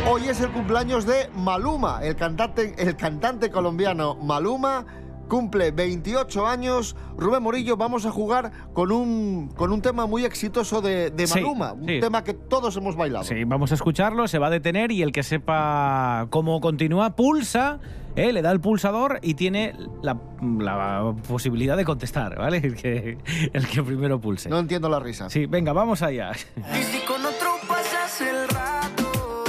Hoy 0.09 0.29
es 0.29 0.39
el 0.41 0.49
cumpleaños 0.51 1.05
de 1.05 1.29
Maluma, 1.35 1.99
el 2.03 2.15
cantante, 2.15 2.75
el 2.77 2.95
cantante 2.95 3.51
colombiano 3.51 4.15
Maluma. 4.15 4.85
Cumple 5.27 5.71
28 5.71 6.47
años. 6.47 6.95
Rubén 7.17 7.43
Morillo, 7.43 7.77
vamos 7.77 8.05
a 8.05 8.11
jugar 8.11 8.51
con 8.73 8.91
un, 8.91 9.49
con 9.55 9.71
un 9.71 9.81
tema 9.81 10.05
muy 10.05 10.25
exitoso 10.25 10.81
de, 10.81 11.11
de 11.11 11.27
Sí, 11.27 11.41
un 11.43 11.85
sí. 11.87 11.99
tema 11.99 12.23
que 12.23 12.33
todos 12.33 12.75
hemos 12.77 12.95
bailado. 12.95 13.23
Sí, 13.25 13.43
vamos 13.43 13.71
a 13.71 13.75
escucharlo, 13.75 14.27
se 14.27 14.39
va 14.39 14.47
a 14.47 14.49
detener 14.51 14.91
y 14.91 15.01
el 15.01 15.11
que 15.11 15.23
sepa 15.23 16.27
cómo 16.29 16.61
continúa 16.61 17.15
pulsa, 17.15 17.79
eh, 18.15 18.31
le 18.33 18.41
da 18.41 18.51
el 18.51 18.59
pulsador 18.59 19.19
y 19.21 19.33
tiene 19.35 19.75
la, 20.01 20.17
la 20.59 21.13
posibilidad 21.27 21.77
de 21.77 21.85
contestar, 21.85 22.37
¿vale? 22.37 22.57
El 22.63 22.75
que, 22.75 23.17
el 23.53 23.67
que 23.67 23.83
primero 23.83 24.19
pulse. 24.19 24.49
No 24.49 24.57
entiendo 24.59 24.89
la 24.89 24.99
risa. 24.99 25.29
Sí, 25.29 25.45
venga, 25.45 25.73
vamos 25.73 26.01
allá. 26.01 26.31
Y 26.31 26.83
si 26.83 27.05
con 27.05 27.23
otro 27.25 27.49
pasas 27.67 28.21
el 28.21 28.47
rato, 28.49 29.43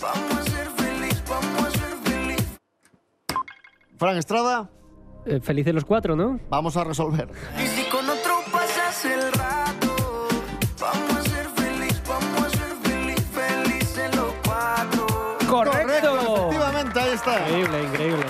vamos 0.00 0.38
a 0.38 0.42
ser 0.44 0.66
feliz, 0.70 1.22
vamos 1.28 1.64
a 1.64 1.70
ser 1.70 1.96
feliz. 2.04 2.58
Fran 3.98 4.16
Estrada, 4.16 4.70
Eh, 5.24 5.40
felices 5.40 5.72
los 5.74 5.84
cuatro, 5.84 6.16
¿no? 6.16 6.40
vamos 6.48 6.76
a 6.76 6.84
resolver. 6.84 7.28
Y 7.62 7.66
si 7.68 7.84
con 7.88 8.08
otro 8.08 8.38
pasas 8.50 9.04
el 9.04 9.32
rato, 9.32 10.28
vamos 10.80 11.16
a 11.16 11.22
ser 11.22 11.46
feliz, 11.50 12.02
vamos 12.08 12.42
a 12.44 12.50
ser 12.50 12.76
feliz, 12.82 13.24
felices 13.32 14.16
los 14.16 14.32
cuatro. 14.44 15.06
Correcto, 15.48 16.20
efectivamente, 16.20 17.00
ahí 17.00 17.10
está. 17.14 17.38
Increíble, 17.48 17.82
increíble. 17.84 18.24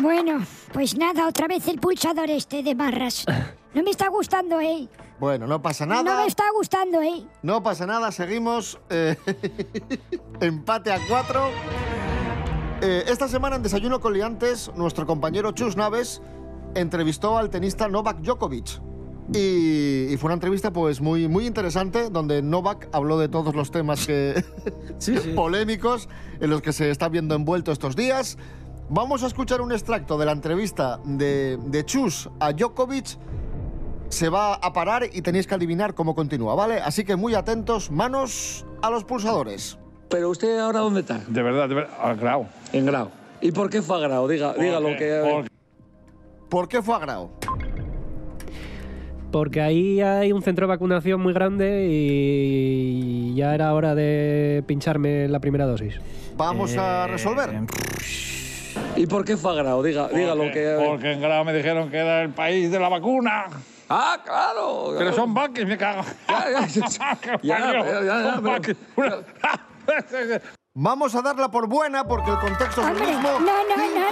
Bueno, 0.00 0.44
pues 0.72 0.96
nada, 0.96 1.28
otra 1.28 1.46
vez 1.46 1.66
el 1.68 1.78
pulsador 1.78 2.28
este 2.30 2.62
de 2.62 2.74
marras. 2.74 3.24
No 3.74 3.82
me 3.82 3.90
está 3.90 4.08
gustando, 4.08 4.60
¿eh? 4.60 4.88
Bueno, 5.18 5.46
no 5.46 5.62
pasa 5.62 5.86
No 5.86 6.02
nada. 6.02 6.22
me 6.22 6.26
está 6.26 6.44
gustando, 6.54 7.00
¿eh? 7.00 7.22
No 7.42 7.62
pasa 7.62 7.86
nada, 7.86 8.10
seguimos. 8.12 8.78
eh, 8.90 9.16
empate 10.40 10.92
a 10.92 10.98
cuatro. 11.08 11.48
Eh, 12.84 13.04
esta 13.06 13.28
semana 13.28 13.54
en 13.54 13.62
Desayuno 13.62 14.00
con 14.00 14.12
Liantes, 14.12 14.72
nuestro 14.74 15.06
compañero 15.06 15.52
Chus 15.52 15.76
Naves 15.76 16.20
entrevistó 16.74 17.38
al 17.38 17.48
tenista 17.48 17.86
Novak 17.86 18.18
Djokovic. 18.22 18.80
Y, 19.32 20.12
y 20.12 20.16
fue 20.16 20.26
una 20.26 20.34
entrevista 20.34 20.72
pues 20.72 21.00
muy, 21.00 21.28
muy 21.28 21.46
interesante 21.46 22.10
donde 22.10 22.42
Novak 22.42 22.88
habló 22.92 23.20
de 23.20 23.28
todos 23.28 23.54
los 23.54 23.70
temas 23.70 24.04
que 24.04 24.44
polémicos 25.36 26.08
en 26.40 26.50
los 26.50 26.60
que 26.60 26.72
se 26.72 26.90
está 26.90 27.08
viendo 27.08 27.36
envuelto 27.36 27.70
estos 27.70 27.94
días. 27.94 28.36
Vamos 28.90 29.22
a 29.22 29.28
escuchar 29.28 29.60
un 29.60 29.70
extracto 29.70 30.18
de 30.18 30.26
la 30.26 30.32
entrevista 30.32 30.98
de, 31.04 31.60
de 31.64 31.84
Chus 31.84 32.28
a 32.40 32.52
Djokovic 32.52 33.16
se 34.08 34.28
va 34.28 34.54
a 34.54 34.72
parar 34.72 35.04
y 35.10 35.22
tenéis 35.22 35.46
que 35.46 35.54
adivinar 35.54 35.94
cómo 35.94 36.16
continúa, 36.16 36.56
¿vale? 36.56 36.80
Así 36.80 37.04
que 37.04 37.14
muy 37.14 37.36
atentos, 37.36 37.92
manos 37.92 38.66
a 38.82 38.90
los 38.90 39.04
pulsadores. 39.04 39.78
Pero 40.12 40.28
usted 40.28 40.58
ahora 40.58 40.80
dónde 40.80 41.00
está? 41.00 41.20
De 41.26 41.42
verdad, 41.42 41.70
de 41.70 41.74
verdad, 41.74 41.94
a 41.98 42.12
grau. 42.12 42.46
En 42.74 42.84
Grau. 42.84 43.08
¿Y 43.40 43.50
por 43.50 43.70
qué 43.70 43.80
fue 43.80 43.96
a 43.96 44.00
Grau? 44.00 44.28
Diga, 44.28 44.52
diga 44.52 44.78
lo 44.78 44.94
que... 44.94 45.46
¿Por 46.50 46.68
qué 46.68 46.82
fue 46.82 46.96
a 46.96 46.98
Grau? 46.98 47.30
Porque 49.30 49.62
ahí 49.62 50.02
hay 50.02 50.32
un 50.32 50.42
centro 50.42 50.66
de 50.66 50.68
vacunación 50.68 51.18
muy 51.22 51.32
grande 51.32 51.86
y 51.90 53.34
ya 53.34 53.54
era 53.54 53.72
hora 53.72 53.94
de 53.94 54.62
pincharme 54.66 55.28
la 55.28 55.40
primera 55.40 55.64
dosis. 55.64 55.98
Vamos 56.36 56.76
a 56.76 57.06
resolver. 57.06 57.48
¿Y 58.96 59.06
por 59.06 59.24
qué 59.24 59.38
fue 59.38 59.52
a 59.52 59.54
Grau? 59.54 59.82
Diga, 59.82 60.08
diga 60.08 60.34
lo 60.34 60.52
que... 60.52 60.76
Porque 60.78 61.12
en 61.12 61.22
grau 61.22 61.42
me 61.46 61.54
dijeron 61.54 61.90
que 61.90 61.96
era 61.96 62.20
el 62.22 62.34
país 62.34 62.70
de 62.70 62.78
la 62.78 62.90
vacuna. 62.90 63.46
¡Ah, 63.88 64.20
claro! 64.22 64.94
Pero 64.98 65.14
son 65.14 65.32
vaques, 65.32 65.66
me 65.66 65.78
cago. 65.78 66.02
Ya, 66.28 66.66
ya, 66.66 66.66
ya, 66.66 67.18
ya, 67.42 68.02
ya, 68.04 68.40
pero-. 68.94 69.24
Vamos 70.74 71.14
a 71.14 71.20
darla 71.20 71.50
por 71.50 71.68
buena 71.68 72.06
porque 72.06 72.30
el 72.30 72.38
contexto 72.38 72.80
es 72.80 72.88
el 72.88 73.06
mismo. 73.06 73.28
no, 73.30 73.38
no, 73.40 73.76
no, 73.76 73.76
no, 73.76 74.10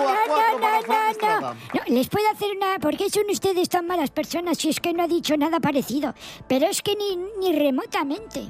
no, 0.59 1.39
no. 1.41 1.55
No, 1.55 1.81
Les 1.87 2.07
puedo 2.09 2.29
hacer 2.31 2.55
una... 2.55 2.79
¿Por 2.79 2.99
qué 2.99 3.09
son 3.09 3.25
ustedes 3.31 3.71
tan 3.71 3.87
malas 3.87 4.11
personas 4.11 4.59
si 4.59 4.69
es 4.69 4.79
que 4.79 4.93
no 4.93 5.03
ha 5.03 5.09
dicho 5.09 5.39
nada 5.39 5.59
parecido? 5.59 6.15
Pero 6.49 6.67
es 6.67 6.83
que 6.83 6.97
ni, 6.97 7.17
ni 7.39 7.59
remotamente. 7.59 8.43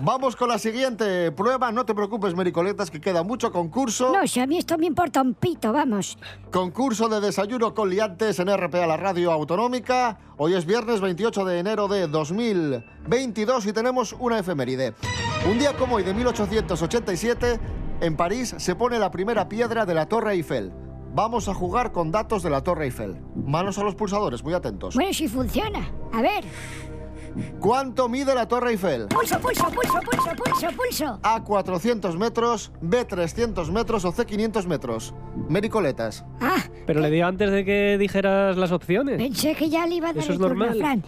Vamos 0.00 0.36
con 0.36 0.48
la 0.48 0.58
siguiente 0.58 1.32
prueba. 1.32 1.72
No 1.72 1.84
te 1.84 1.94
preocupes, 1.94 2.34
Mericoletas, 2.34 2.90
que 2.90 3.00
queda 3.00 3.22
mucho 3.22 3.52
concurso. 3.52 4.12
No, 4.12 4.26
si 4.26 4.40
a 4.40 4.46
mí 4.46 4.58
esto 4.58 4.78
me 4.78 4.86
importa 4.86 5.22
un 5.22 5.34
pito, 5.34 5.72
vamos. 5.72 6.18
Concurso 6.50 7.08
de 7.08 7.20
desayuno 7.20 7.74
con 7.74 7.90
liantes 7.90 8.38
en 8.38 8.54
RPA, 8.54 8.86
la 8.86 8.96
radio 8.96 9.32
autonómica. 9.32 10.18
Hoy 10.36 10.54
es 10.54 10.66
viernes 10.66 11.00
28 11.00 11.44
de 11.44 11.58
enero 11.58 11.88
de 11.88 12.06
2022 12.08 13.66
y 13.66 13.72
tenemos 13.72 14.14
una 14.18 14.38
efeméride. 14.38 14.94
Un 15.50 15.58
día 15.58 15.76
como 15.76 15.96
hoy 15.96 16.02
de 16.02 16.12
1887, 16.12 17.60
en 18.00 18.16
París 18.16 18.54
se 18.58 18.74
pone 18.74 18.98
la 18.98 19.10
primera 19.10 19.48
piedra 19.48 19.86
de 19.86 19.94
la 19.94 20.06
Torre 20.06 20.32
Eiffel. 20.32 20.72
Vamos 21.14 21.48
a 21.48 21.54
jugar 21.54 21.92
con 21.92 22.10
datos 22.10 22.42
de 22.42 22.50
la 22.50 22.62
Torre 22.62 22.84
Eiffel. 22.84 23.16
Manos 23.34 23.78
a 23.78 23.84
los 23.84 23.94
pulsadores, 23.94 24.44
muy 24.44 24.52
atentos. 24.52 24.94
Bueno, 24.94 25.14
si 25.14 25.28
funciona. 25.28 25.90
A 26.12 26.20
ver. 26.20 26.44
¿Cuánto 27.60 28.08
mide 28.08 28.34
la 28.34 28.46
Torre 28.48 28.70
Eiffel? 28.70 29.06
Pulso, 29.08 29.38
pulso, 29.40 29.64
pulso, 29.64 30.00
pulso, 30.10 30.30
pulso, 30.36 30.66
pulso. 30.76 31.18
A 31.22 31.42
400 31.42 32.16
metros, 32.16 32.72
B 32.80 33.04
300 33.04 33.70
metros 33.70 34.04
o 34.04 34.12
C 34.12 34.24
500 34.26 34.66
metros. 34.66 35.14
Mericoletas. 35.48 36.24
Ah, 36.40 36.62
Pero 36.86 37.00
le 37.00 37.10
dio 37.10 37.26
antes 37.26 37.50
de 37.50 37.64
que 37.64 37.96
dijeras 37.98 38.56
las 38.56 38.72
opciones. 38.72 39.16
pensé 39.18 39.54
que 39.54 39.68
ya 39.68 39.86
le 39.86 39.96
iba 39.96 40.08
a 40.10 40.12
dar 40.12 40.22
Eso 40.22 40.32
es 40.32 40.38
turno 40.38 40.48
normal. 40.64 40.78
Fran. 40.78 41.04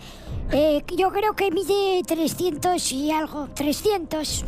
Eh, 0.53 0.83
yo 0.97 1.11
creo 1.11 1.35
que 1.37 1.51
mide 1.51 2.03
300 2.07 2.93
y 2.93 3.11
algo. 3.11 3.49
300. 3.55 4.45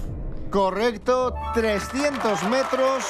Correcto, 0.50 1.32
300 1.54 2.42
metros. 2.50 3.04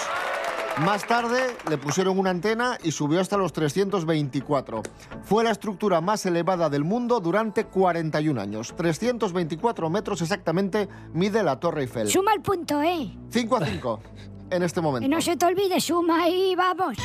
Más 0.84 1.06
tarde 1.06 1.40
le 1.68 1.76
pusieron 1.78 2.18
una 2.18 2.30
antena 2.30 2.78
y 2.82 2.92
subió 2.92 3.20
hasta 3.20 3.36
los 3.36 3.52
324. 3.52 4.82
Fue 5.24 5.44
la 5.44 5.50
estructura 5.50 6.00
más 6.00 6.24
elevada 6.24 6.70
del 6.70 6.84
mundo 6.84 7.20
durante 7.20 7.64
41 7.66 8.40
años. 8.40 8.74
324 8.76 9.90
metros 9.90 10.22
exactamente 10.22 10.88
mide 11.12 11.42
la 11.42 11.60
Torre 11.60 11.82
Eiffel. 11.82 12.08
Suma 12.08 12.32
el 12.34 12.40
punto, 12.40 12.80
¿eh? 12.82 13.14
5 13.30 13.56
a 13.56 13.66
5 13.66 14.00
en 14.50 14.62
este 14.62 14.80
Que 14.80 14.84
momento. 14.84 15.08
no 15.08 15.20
se 15.20 15.36
te 15.36 15.44
olvide, 15.44 15.80
suma 15.80 16.28
y 16.28 16.54
vamos. 16.56 16.96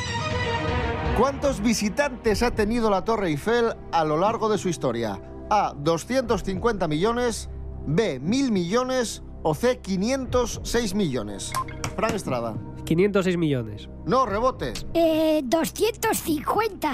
¿Cuántos 1.20 1.60
visitantes 1.62 2.44
ha 2.44 2.52
tenido 2.52 2.90
la 2.90 3.04
Torre 3.04 3.28
Eiffel 3.30 3.74
a 3.92 4.04
lo 4.06 4.18
largo 4.18 4.48
de 4.48 4.58
su 4.58 4.70
historia? 4.70 5.20
A. 5.50 5.74
250 5.76 6.88
millones, 6.88 7.50
B. 7.86 8.20
1000 8.20 8.52
millones 8.52 9.22
o 9.44 9.54
C. 9.54 9.80
506 9.80 10.96
millones. 10.96 11.52
Fran 11.96 12.16
Estrada. 12.16 12.56
506 12.86 13.38
millones. 13.38 13.90
No, 14.06 14.26
rebote. 14.26 14.74
Eh, 14.94 15.42
250. 15.44 16.92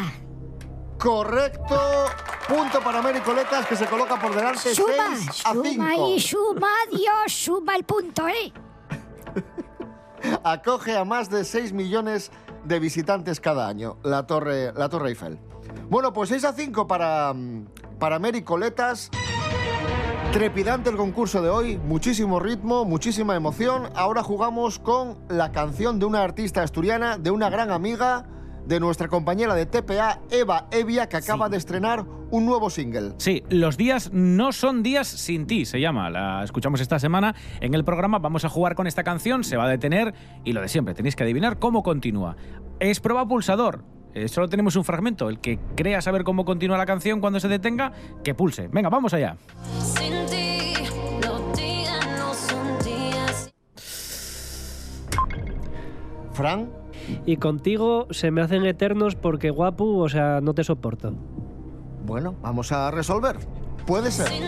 Correcto. 0.97 1.79
Punto 2.47 2.79
para 2.81 3.01
Mary 3.01 3.19
Coletas 3.21 3.65
que 3.65 3.75
se 3.75 3.85
coloca 3.87 4.19
por 4.19 4.35
delante 4.35 4.73
Suma, 4.75 5.15
6 5.15 5.43
a 5.45 5.51
5. 5.53 5.63
suma 5.63 5.95
y 5.95 6.19
suma, 6.19 6.69
Dios, 6.91 7.33
suma 7.33 7.75
el 7.75 7.83
punto, 7.83 8.27
¿eh? 8.27 8.53
Acoge 10.43 10.95
a 10.95 11.03
más 11.03 11.29
de 11.29 11.43
6 11.43 11.73
millones 11.73 12.31
de 12.65 12.79
visitantes 12.79 13.39
cada 13.39 13.67
año 13.67 13.97
la 14.03 14.27
Torre, 14.27 14.71
la 14.73 14.89
torre 14.89 15.09
Eiffel. 15.09 15.39
Bueno, 15.89 16.13
pues 16.13 16.29
6 16.29 16.43
a 16.45 16.53
5 16.53 16.87
para, 16.87 17.33
mm, 17.33 17.65
para 17.99 18.19
Mary 18.19 18.43
Coletas. 18.43 19.09
Trepidante 20.33 20.89
el 20.89 20.95
concurso 20.95 21.41
de 21.41 21.49
hoy, 21.49 21.77
muchísimo 21.77 22.39
ritmo, 22.39 22.85
muchísima 22.85 23.35
emoción. 23.35 23.89
Ahora 23.95 24.23
jugamos 24.23 24.79
con 24.79 25.17
la 25.27 25.51
canción 25.51 25.99
de 25.99 26.05
una 26.05 26.23
artista 26.23 26.63
asturiana, 26.63 27.17
de 27.17 27.31
una 27.31 27.49
gran 27.49 27.69
amiga, 27.69 28.25
de 28.65 28.79
nuestra 28.79 29.09
compañera 29.09 29.55
de 29.55 29.65
TPA, 29.65 30.21
Eva 30.29 30.69
Evia, 30.71 31.09
que 31.09 31.17
acaba 31.17 31.49
de 31.49 31.57
estrenar 31.57 32.05
un 32.29 32.45
nuevo 32.45 32.69
single. 32.69 33.11
Sí, 33.17 33.43
los 33.49 33.75
días 33.75 34.09
no 34.13 34.53
son 34.53 34.83
días 34.83 35.07
sin 35.07 35.47
ti, 35.47 35.65
se 35.65 35.81
llama. 35.81 36.09
La 36.09 36.45
escuchamos 36.45 36.79
esta 36.79 36.97
semana 36.97 37.35
en 37.59 37.73
el 37.73 37.83
programa. 37.83 38.17
Vamos 38.19 38.45
a 38.45 38.49
jugar 38.49 38.75
con 38.75 38.87
esta 38.87 39.03
canción, 39.03 39.43
se 39.43 39.57
va 39.57 39.65
a 39.65 39.69
detener 39.69 40.13
y 40.45 40.53
lo 40.53 40.61
de 40.61 40.69
siempre, 40.69 40.93
tenéis 40.93 41.17
que 41.17 41.23
adivinar 41.23 41.59
cómo 41.59 41.83
continúa. 41.83 42.37
Es 42.79 43.01
prueba 43.01 43.27
pulsador. 43.27 43.83
Eh, 44.13 44.27
solo 44.27 44.47
tenemos 44.47 44.75
un 44.75 44.83
fragmento. 44.83 45.29
El 45.29 45.39
que 45.39 45.59
crea 45.75 46.01
saber 46.01 46.23
cómo 46.23 46.45
continúa 46.45 46.77
la 46.77 46.85
canción 46.85 47.19
cuando 47.19 47.39
se 47.39 47.47
detenga, 47.47 47.91
que 48.23 48.33
pulse. 48.33 48.67
Venga, 48.67 48.89
vamos 48.89 49.13
allá. 49.13 49.37
Fran, 56.33 56.69
Y 57.25 57.37
contigo 57.37 58.07
se 58.11 58.31
me 58.31 58.41
hacen 58.41 58.65
eternos 58.65 59.15
porque 59.15 59.49
guapu, 59.49 59.99
o 59.99 60.09
sea, 60.09 60.39
no 60.41 60.53
te 60.53 60.63
soporto. 60.63 61.13
bueno, 62.05 62.35
vamos 62.41 62.71
a 62.71 62.89
resolver. 62.91 63.37
Puede 63.85 64.11
ser. 64.11 64.27
Sin 64.27 64.43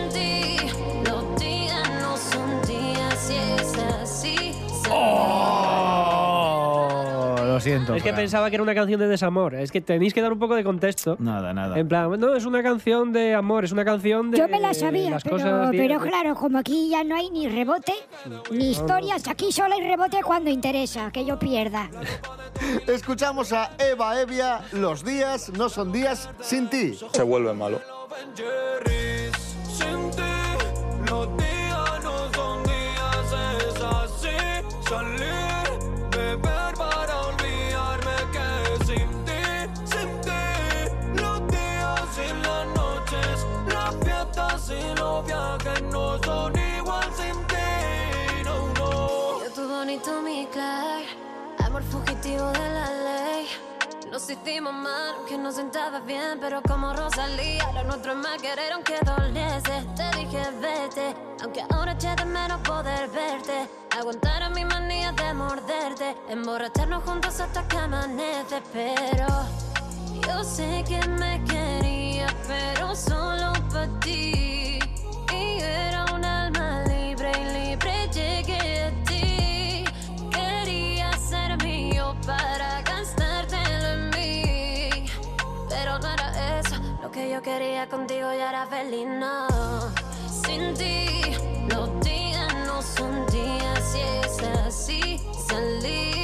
lo 7.54 7.60
siento. 7.60 7.94
Es 7.94 8.02
que 8.02 8.10
Fran. 8.10 8.22
pensaba 8.22 8.50
que 8.50 8.56
era 8.56 8.62
una 8.62 8.74
canción 8.74 9.00
de 9.00 9.08
desamor. 9.08 9.54
Es 9.54 9.72
que 9.72 9.80
tenéis 9.80 10.12
que 10.12 10.20
dar 10.20 10.32
un 10.32 10.38
poco 10.38 10.54
de 10.54 10.64
contexto. 10.64 11.16
Nada, 11.18 11.52
nada. 11.52 11.78
En 11.78 11.88
plan, 11.88 12.10
no, 12.18 12.34
es 12.34 12.44
una 12.44 12.62
canción 12.62 13.12
de 13.12 13.34
amor, 13.34 13.64
es 13.64 13.72
una 13.72 13.84
canción 13.84 14.30
de. 14.30 14.38
Yo 14.38 14.48
me 14.48 14.60
la 14.60 14.74
sabía, 14.74 15.10
las 15.10 15.22
pero, 15.22 15.36
cosas 15.36 15.70
pero 15.70 16.00
claro, 16.00 16.34
como 16.34 16.58
aquí 16.58 16.88
ya 16.90 17.04
no 17.04 17.16
hay 17.16 17.30
ni 17.30 17.48
rebote, 17.48 17.94
ni 18.50 18.70
historias, 18.70 19.28
aquí 19.28 19.52
solo 19.52 19.74
hay 19.74 19.82
rebote 19.82 20.18
cuando 20.22 20.50
interesa, 20.50 21.10
que 21.10 21.24
yo 21.24 21.38
pierda. 21.38 21.88
Escuchamos 22.86 23.52
a 23.52 23.70
Eva 23.78 24.20
Evia, 24.20 24.60
Los 24.72 25.04
días 25.04 25.50
no 25.50 25.68
son 25.68 25.92
días 25.92 26.28
sin 26.40 26.68
ti. 26.68 26.98
Se 27.12 27.22
vuelve 27.22 27.52
malo. 27.52 27.80
Los 45.22 45.82
no 45.92 46.18
son 46.24 46.52
igual 46.58 47.08
sin 47.14 47.46
ti, 47.46 48.42
no, 48.44 48.68
no. 48.74 49.44
Yo 49.44 49.50
tu 49.54 49.68
bonito 49.68 50.20
mi 50.22 50.46
Clay, 50.46 51.06
amor 51.64 51.82
fugitivo 51.84 52.50
de 52.50 52.68
la 52.70 52.86
ley. 52.90 53.46
Nos 54.10 54.28
hicimos 54.28 54.72
mal, 54.72 55.14
que 55.28 55.38
no 55.38 55.52
sentaba 55.52 56.00
bien, 56.00 56.38
pero 56.40 56.62
como 56.62 56.92
Rosalía, 56.92 57.70
lo 57.72 57.84
nuestro 57.84 58.12
es 58.12 58.18
más 58.18 58.42
querer 58.42 58.72
aunque 58.72 58.98
doliese. 59.04 59.86
Te 59.96 60.18
dije 60.18 60.42
vete, 60.60 61.14
aunque 61.42 61.62
ahora 61.70 61.92
eché 61.92 62.14
de 62.16 62.24
menos 62.24 62.60
poder 62.62 63.08
verte. 63.10 63.68
Aguantar 63.98 64.42
a 64.42 64.50
mi 64.50 64.64
manía 64.64 65.12
de 65.12 65.34
morderte, 65.34 66.16
emborracharnos 66.28 67.04
juntos 67.04 67.40
hasta 67.40 67.66
que 67.68 67.76
amanece, 67.76 68.62
pero 68.72 69.26
yo 70.26 70.42
sé 70.42 70.84
que 70.86 71.06
me 71.08 71.42
quería, 71.44 72.26
pero 72.48 72.94
solo 72.96 73.52
para 73.70 73.88
ti. 74.00 74.53
Y 75.64 75.70
era 75.88 76.04
un 76.14 76.24
alma 76.24 76.84
libre 76.86 77.32
y 77.40 77.44
libre 77.58 78.08
llegué 78.12 78.84
a 78.84 78.90
ti. 79.04 79.84
Quería 80.30 81.10
ser 81.12 81.62
mío 81.64 82.14
para 82.26 82.82
gastártelo 82.82 83.88
en 83.96 84.10
mí. 84.10 85.06
Pero 85.68 85.98
no 85.98 86.08
era 86.12 86.60
eso 86.60 86.76
lo 87.02 87.10
que 87.10 87.30
yo 87.30 87.40
quería 87.42 87.88
contigo 87.88 88.28
ya 88.32 88.50
era 88.50 88.66
feliz, 88.66 89.06
no. 89.06 89.48
Sin 90.44 90.74
ti, 90.74 91.06
los 91.68 91.88
días 92.00 92.52
no 92.66 92.82
son 92.82 93.26
días 93.26 93.96
y 93.96 94.26
es 94.26 94.42
así. 94.66 95.20
Salir, 95.48 96.23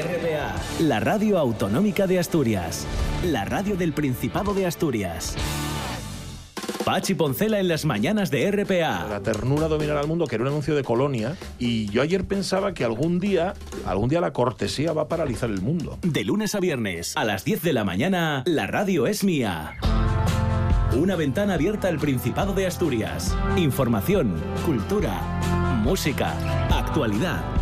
RPA. 0.00 0.54
La 0.80 1.00
radio 1.00 1.38
autonómica 1.38 2.06
de 2.06 2.18
Asturias. 2.18 2.86
La 3.24 3.44
radio 3.44 3.76
del 3.76 3.92
Principado 3.92 4.54
de 4.54 4.66
Asturias. 4.66 5.36
Pachi 6.84 7.14
Poncela 7.14 7.60
en 7.60 7.68
las 7.68 7.84
mañanas 7.84 8.30
de 8.30 8.50
RPA. 8.50 9.06
La 9.08 9.20
ternura 9.22 9.68
dominará 9.68 10.00
al 10.00 10.08
mundo, 10.08 10.26
que 10.26 10.36
era 10.36 10.42
un 10.42 10.48
anuncio 10.48 10.74
de 10.74 10.82
Colonia, 10.82 11.36
y 11.58 11.86
yo 11.90 12.02
ayer 12.02 12.24
pensaba 12.24 12.74
que 12.74 12.84
algún 12.84 13.20
día, 13.20 13.54
algún 13.86 14.08
día 14.08 14.20
la 14.20 14.32
cortesía 14.32 14.92
va 14.92 15.02
a 15.02 15.08
paralizar 15.08 15.50
el 15.50 15.60
mundo. 15.60 15.98
De 16.02 16.24
lunes 16.24 16.54
a 16.54 16.60
viernes, 16.60 17.16
a 17.16 17.24
las 17.24 17.44
10 17.44 17.62
de 17.62 17.72
la 17.72 17.84
mañana, 17.84 18.42
la 18.46 18.66
radio 18.66 19.06
es 19.06 19.22
mía. 19.22 19.74
Una 20.96 21.16
ventana 21.16 21.54
abierta 21.54 21.88
al 21.88 21.98
Principado 21.98 22.52
de 22.52 22.66
Asturias. 22.66 23.36
Información, 23.56 24.34
cultura, 24.66 25.20
música, 25.82 26.34
actualidad. 26.70 27.61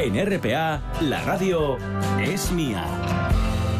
En 0.00 0.14
RPA, 0.14 0.80
la 1.00 1.20
radio 1.24 1.76
es 2.20 2.52
mía. 2.52 2.86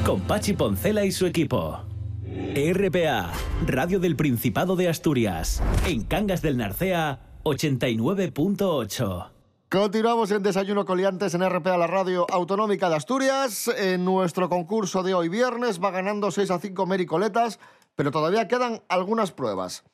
Con 0.04 0.20
Pachi 0.22 0.52
Poncela 0.52 1.04
y 1.04 1.12
su 1.12 1.26
equipo. 1.26 1.78
RPA, 2.24 3.30
Radio 3.64 4.00
del 4.00 4.16
Principado 4.16 4.74
de 4.74 4.88
Asturias. 4.88 5.62
En 5.86 6.02
Cangas 6.02 6.42
del 6.42 6.56
Narcea, 6.56 7.20
89.8. 7.44 9.30
Continuamos 9.70 10.32
en 10.32 10.42
Desayuno 10.42 10.84
Coliantes 10.84 11.34
en 11.34 11.48
RPA, 11.48 11.78
la 11.78 11.86
radio 11.86 12.26
autonómica 12.28 12.88
de 12.88 12.96
Asturias. 12.96 13.68
En 13.68 14.04
nuestro 14.04 14.48
concurso 14.48 15.04
de 15.04 15.14
hoy 15.14 15.28
viernes 15.28 15.80
va 15.80 15.92
ganando 15.92 16.32
6 16.32 16.50
a 16.50 16.58
5 16.58 16.84
Mericoletas, 16.84 17.60
pero 17.94 18.10
todavía 18.10 18.48
quedan 18.48 18.82
algunas 18.88 19.30
pruebas. 19.30 19.84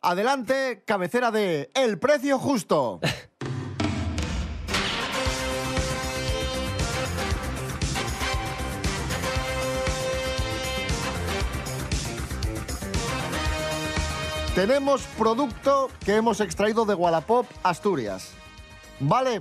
Adelante, 0.00 0.82
cabecera 0.84 1.30
de 1.30 1.70
El 1.74 2.00
Precio 2.00 2.40
Justo. 2.40 2.98
Tenemos 14.58 15.02
producto 15.16 15.88
que 16.04 16.16
hemos 16.16 16.40
extraído 16.40 16.84
de 16.84 16.92
Wallapop, 16.92 17.46
Asturias. 17.62 18.30
¿Vale? 18.98 19.40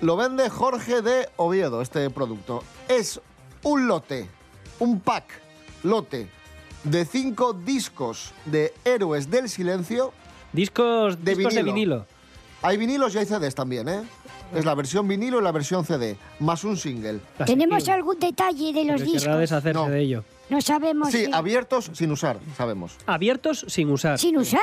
Lo 0.00 0.16
vende 0.16 0.48
Jorge 0.48 1.02
de 1.02 1.28
Oviedo, 1.36 1.82
este 1.82 2.08
producto. 2.08 2.64
Es 2.88 3.20
un 3.62 3.86
lote, 3.86 4.26
un 4.78 5.00
pack, 5.00 5.26
lote, 5.82 6.30
de 6.84 7.04
cinco 7.04 7.52
discos 7.52 8.32
de 8.46 8.72
Héroes 8.86 9.30
del 9.30 9.50
Silencio. 9.50 10.14
Discos 10.54 11.22
de 11.22 11.34
discos 11.34 11.54
de 11.54 11.62
vinilo. 11.62 12.06
Hay 12.62 12.78
vinilos 12.78 13.14
y 13.14 13.18
hay 13.18 13.26
CDs 13.26 13.54
también, 13.54 13.86
¿eh? 13.86 14.00
Es 14.54 14.64
la 14.64 14.74
versión 14.74 15.06
vinilo 15.08 15.40
y 15.40 15.42
la 15.42 15.52
versión 15.52 15.84
CD, 15.84 16.16
más 16.38 16.64
un 16.64 16.78
single. 16.78 17.20
¿Tenemos 17.44 17.86
algún 17.90 18.18
detalle 18.18 18.72
de 18.72 18.84
los 18.86 19.02
Pero 19.02 19.12
discos? 19.12 19.38
deshacerse 19.38 19.74
No. 19.78 19.90
de 19.90 20.00
ello. 20.00 20.24
No 20.50 20.60
sabemos. 20.60 21.10
Sí, 21.10 21.26
si- 21.26 21.32
abiertos 21.32 21.90
sin 21.94 22.10
usar, 22.12 22.38
sabemos. 22.56 22.96
Abiertos 23.06 23.64
sin 23.68 23.90
usar. 23.90 24.18
Sin 24.18 24.36
usar. 24.36 24.60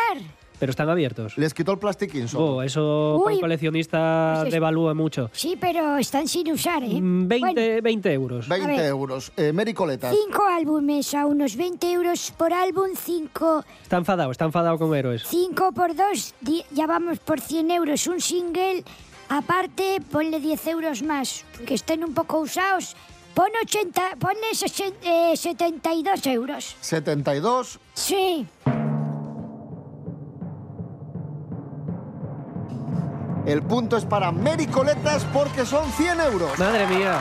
Pero 0.60 0.72
están 0.72 0.90
abiertos. 0.90 1.38
Les 1.38 1.54
quitó 1.54 1.72
el 1.74 1.78
plastiquín 1.78 2.28
solo. 2.28 2.56
Oh, 2.56 2.62
eso 2.64 3.22
para 3.24 3.28
Uy. 3.28 3.36
un 3.36 3.42
coleccionista 3.42 4.38
Pues 4.38 4.48
es- 4.48 4.54
devalúa 4.54 4.96
mucho. 4.96 5.30
Sí, 5.32 5.56
pero 5.62 5.98
están 5.98 6.28
sin 6.28 6.52
usar, 6.52 6.84
¿eh? 6.84 7.00
Mm, 7.00 7.28
20, 7.28 7.82
20 7.82 8.12
euros. 8.12 8.48
20 8.48 8.66
ver. 8.68 8.86
euros. 8.88 9.32
Eh, 9.38 9.54
Mary 9.54 9.76
Coletas. 9.76 10.16
Cinco 10.26 10.44
álbumes 10.48 11.14
a 11.14 11.28
unos 11.28 11.56
20 11.56 11.92
euros 11.92 12.34
por 12.36 12.54
álbum, 12.54 12.90
cinco, 12.96 13.64
Está 13.84 13.98
enfadado, 13.98 14.32
está 14.32 14.46
enfadado 14.46 14.80
con 14.80 14.96
héroes. 14.96 15.26
cinco 15.28 15.72
por 15.74 15.96
dos, 15.96 16.34
di- 16.42 16.66
ya 16.72 16.88
vamos 16.88 17.20
por 17.20 17.40
100 17.40 17.70
euros. 17.70 18.08
Un 18.08 18.20
single, 18.20 18.84
aparte, 19.30 20.00
ponle 20.12 20.40
10 20.40 20.66
euros 20.68 21.04
más, 21.04 21.46
que 21.68 21.76
estén 21.76 22.04
un 22.04 22.16
poco 22.16 22.40
usados. 22.40 22.96
Pon 23.38 23.52
80, 23.62 24.18
ponle 24.18 24.50
60, 24.52 24.98
eh, 25.04 25.38
72 25.38 26.26
euros. 26.26 26.76
72. 26.82 27.80
Sí, 27.94 28.48
El 33.46 33.62
punto 33.62 33.96
es 33.96 34.04
para 34.06 34.32
Mary 34.32 34.66
Coletas 34.66 35.24
porque 35.32 35.66
son 35.66 35.90
100 35.92 36.20
euros. 36.20 36.58
Madre 36.58 36.86
mía. 36.88 37.18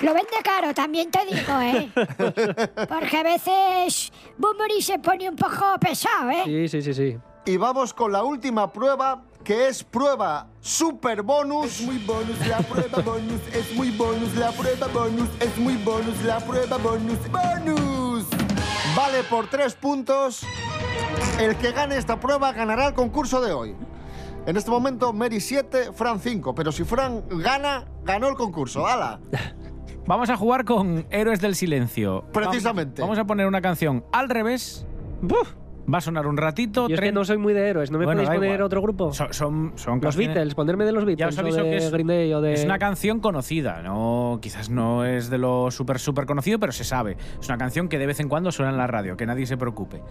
lo 0.00 0.14
vende 0.14 0.36
caro, 0.44 0.72
también 0.72 1.10
te 1.10 1.26
digo, 1.26 1.60
¿eh? 1.60 1.90
Porque 2.88 3.18
a 3.18 3.22
veces 3.22 4.12
Bumuri 4.38 4.80
se 4.80 4.98
pone 4.98 5.28
un 5.28 5.36
poco 5.36 5.78
pesado, 5.78 6.30
¿eh? 6.30 6.42
Sí, 6.44 6.68
sí, 6.68 6.82
sí, 6.82 6.94
sí. 6.94 7.18
Y 7.44 7.56
vamos 7.58 7.92
con 7.92 8.12
la 8.12 8.22
última 8.22 8.72
prueba, 8.72 9.24
que 9.46 9.68
es 9.68 9.84
prueba 9.84 10.48
super 10.60 11.22
bonus. 11.22 11.80
Es 11.80 11.86
muy 11.86 11.98
bonus 11.98 12.46
la 12.48 12.58
prueba 12.58 13.00
bonus, 13.00 13.40
es 13.54 13.76
muy 13.76 13.90
bonus 13.92 14.34
la 14.34 14.50
prueba 14.50 14.88
bonus, 14.88 15.28
es 15.38 15.56
muy 15.56 15.76
bonus 15.76 16.22
la 16.24 16.40
prueba 16.40 16.76
bonus. 16.78 17.18
¡Bonus! 17.30 18.26
Vale 18.96 19.22
por 19.30 19.48
tres 19.48 19.76
puntos. 19.76 20.44
El 21.38 21.54
que 21.56 21.70
gane 21.70 21.96
esta 21.96 22.18
prueba 22.18 22.52
ganará 22.52 22.88
el 22.88 22.94
concurso 22.94 23.40
de 23.40 23.52
hoy. 23.52 23.76
En 24.46 24.56
este 24.56 24.70
momento, 24.70 25.12
Mary 25.12 25.40
7, 25.40 25.92
Fran 25.92 26.18
5. 26.18 26.52
Pero 26.52 26.72
si 26.72 26.82
Fran 26.82 27.22
gana, 27.30 27.84
ganó 28.02 28.28
el 28.28 28.34
concurso. 28.34 28.84
¡Hala! 28.84 29.20
Vamos 30.06 30.28
a 30.28 30.36
jugar 30.36 30.64
con 30.64 31.06
Héroes 31.10 31.40
del 31.40 31.54
Silencio. 31.54 32.24
Precisamente. 32.32 33.00
Vamos 33.00 33.18
a 33.18 33.24
poner 33.24 33.46
una 33.46 33.60
canción 33.60 34.04
al 34.12 34.28
revés. 34.28 34.86
Va 35.92 35.98
a 35.98 36.00
sonar 36.00 36.26
un 36.26 36.36
ratito. 36.36 36.88
Yo 36.88 36.94
es 36.96 37.00
que 37.00 37.12
no 37.12 37.24
soy 37.24 37.38
muy 37.38 37.52
de 37.54 37.68
héroes. 37.68 37.90
¿No 37.92 37.98
me 37.98 38.04
Bueno, 38.06 38.22
podéis 38.22 38.36
poner 38.36 38.50
igual. 38.54 38.62
otro 38.66 38.82
grupo? 38.82 39.12
Son, 39.12 39.32
son, 39.32 39.72
son 39.76 39.94
Los 39.94 40.02
canciones- 40.16 40.16
Beatles, 40.34 40.54
ponerme 40.56 40.84
de 40.84 40.92
los 40.92 41.02
Ya 41.04 41.06
Beatles 41.06 41.28
os 41.34 41.38
o 41.38 41.40
aviso 41.42 41.56
de 41.62 41.70
que 41.70 41.76
es, 41.76 41.90
Green 41.92 42.06
Day 42.08 42.32
o 42.34 42.40
de... 42.40 42.52
es 42.54 42.64
una 42.64 42.78
canción 42.78 43.20
conocida, 43.20 43.82
no, 43.82 44.38
quizás 44.42 44.68
no 44.68 45.04
es 45.04 45.30
de 45.30 45.38
lo 45.38 45.70
súper 45.70 45.98
súper 46.00 46.26
conocido, 46.26 46.58
pero 46.58 46.72
se 46.72 46.82
sabe. 46.84 47.16
Es 47.40 47.48
una 47.48 47.56
canción 47.58 47.88
que 47.88 47.98
de 47.98 48.06
vez 48.06 48.18
en 48.20 48.28
cuando 48.28 48.50
suena 48.50 48.72
en 48.72 48.78
la 48.78 48.86
radio, 48.88 49.16
que 49.16 49.26
nadie 49.26 49.46
se 49.46 49.56
preocupe. 49.56 50.02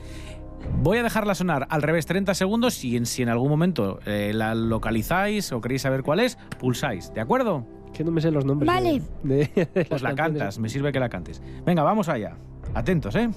Voy 0.82 0.98
a 0.98 1.04
dejarla 1.04 1.36
sonar 1.36 1.68
al 1.70 1.82
revés 1.82 2.06
30 2.06 2.34
segundos 2.34 2.84
y 2.86 2.96
en, 2.98 3.06
si 3.06 3.22
en 3.22 3.30
algún 3.30 3.50
momento 3.50 4.00
eh, 4.06 4.32
la 4.34 4.56
localizáis 4.56 5.52
o 5.52 5.60
queréis 5.62 5.82
saber 5.82 6.04
cuál 6.04 6.22
es, 6.22 6.38
pulsáis, 6.58 7.14
¿de 7.14 7.20
acuerdo? 7.22 7.68
Que 7.94 8.04
no 8.04 8.12
me 8.12 8.20
sé 8.22 8.32
los 8.32 8.46
nombres. 8.46 8.66
Vale. 8.68 9.02
de- 9.24 9.36
de- 9.54 9.66
de 9.74 9.86
Pues 9.86 10.02
la 10.02 10.10
canciones. 10.16 10.16
cantas, 10.40 10.60
me 10.60 10.70
sirve 10.70 10.92
que 10.92 11.00
la 11.00 11.10
cantes. 11.10 11.42
Venga, 11.66 11.84
vamos 11.84 12.08
allá. 12.10 12.36
Atentos, 12.74 13.16
¿eh? 13.16 13.30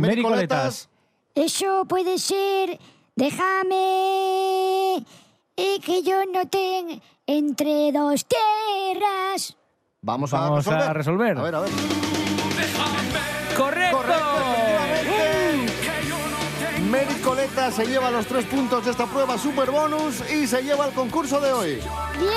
Mary 0.00 0.22
Coletas. 0.22 0.88
Eso 1.34 1.84
puede 1.86 2.18
ser. 2.18 2.78
Déjame 3.14 4.96
eh, 5.56 5.80
que 5.84 6.02
yo 6.02 6.24
no 6.32 6.46
tenga 6.48 6.96
entre 7.26 7.92
dos 7.92 8.24
tierras. 8.26 9.56
Vamos, 10.02 10.32
a, 10.32 10.40
Vamos 10.40 10.64
resolver. 10.64 10.88
a 10.88 10.92
resolver. 10.92 11.38
A 11.38 11.42
ver, 11.42 11.54
a 11.54 11.60
ver. 11.60 11.70
¡Correcto! 13.56 13.96
Correcto, 13.98 14.40
efectivamente. 14.94 15.72
Mary 16.90 17.14
Coleta 17.22 17.70
se 17.70 17.84
lleva 17.86 18.10
los 18.10 18.26
tres 18.26 18.46
puntos 18.46 18.84
de 18.84 18.90
esta 18.92 19.06
prueba 19.06 19.36
super 19.36 19.70
bonus 19.70 20.22
y 20.30 20.46
se 20.46 20.62
lleva 20.62 20.86
el 20.86 20.92
concurso 20.92 21.40
de 21.40 21.52
hoy. 21.52 21.78
¡Bien! 22.18 22.30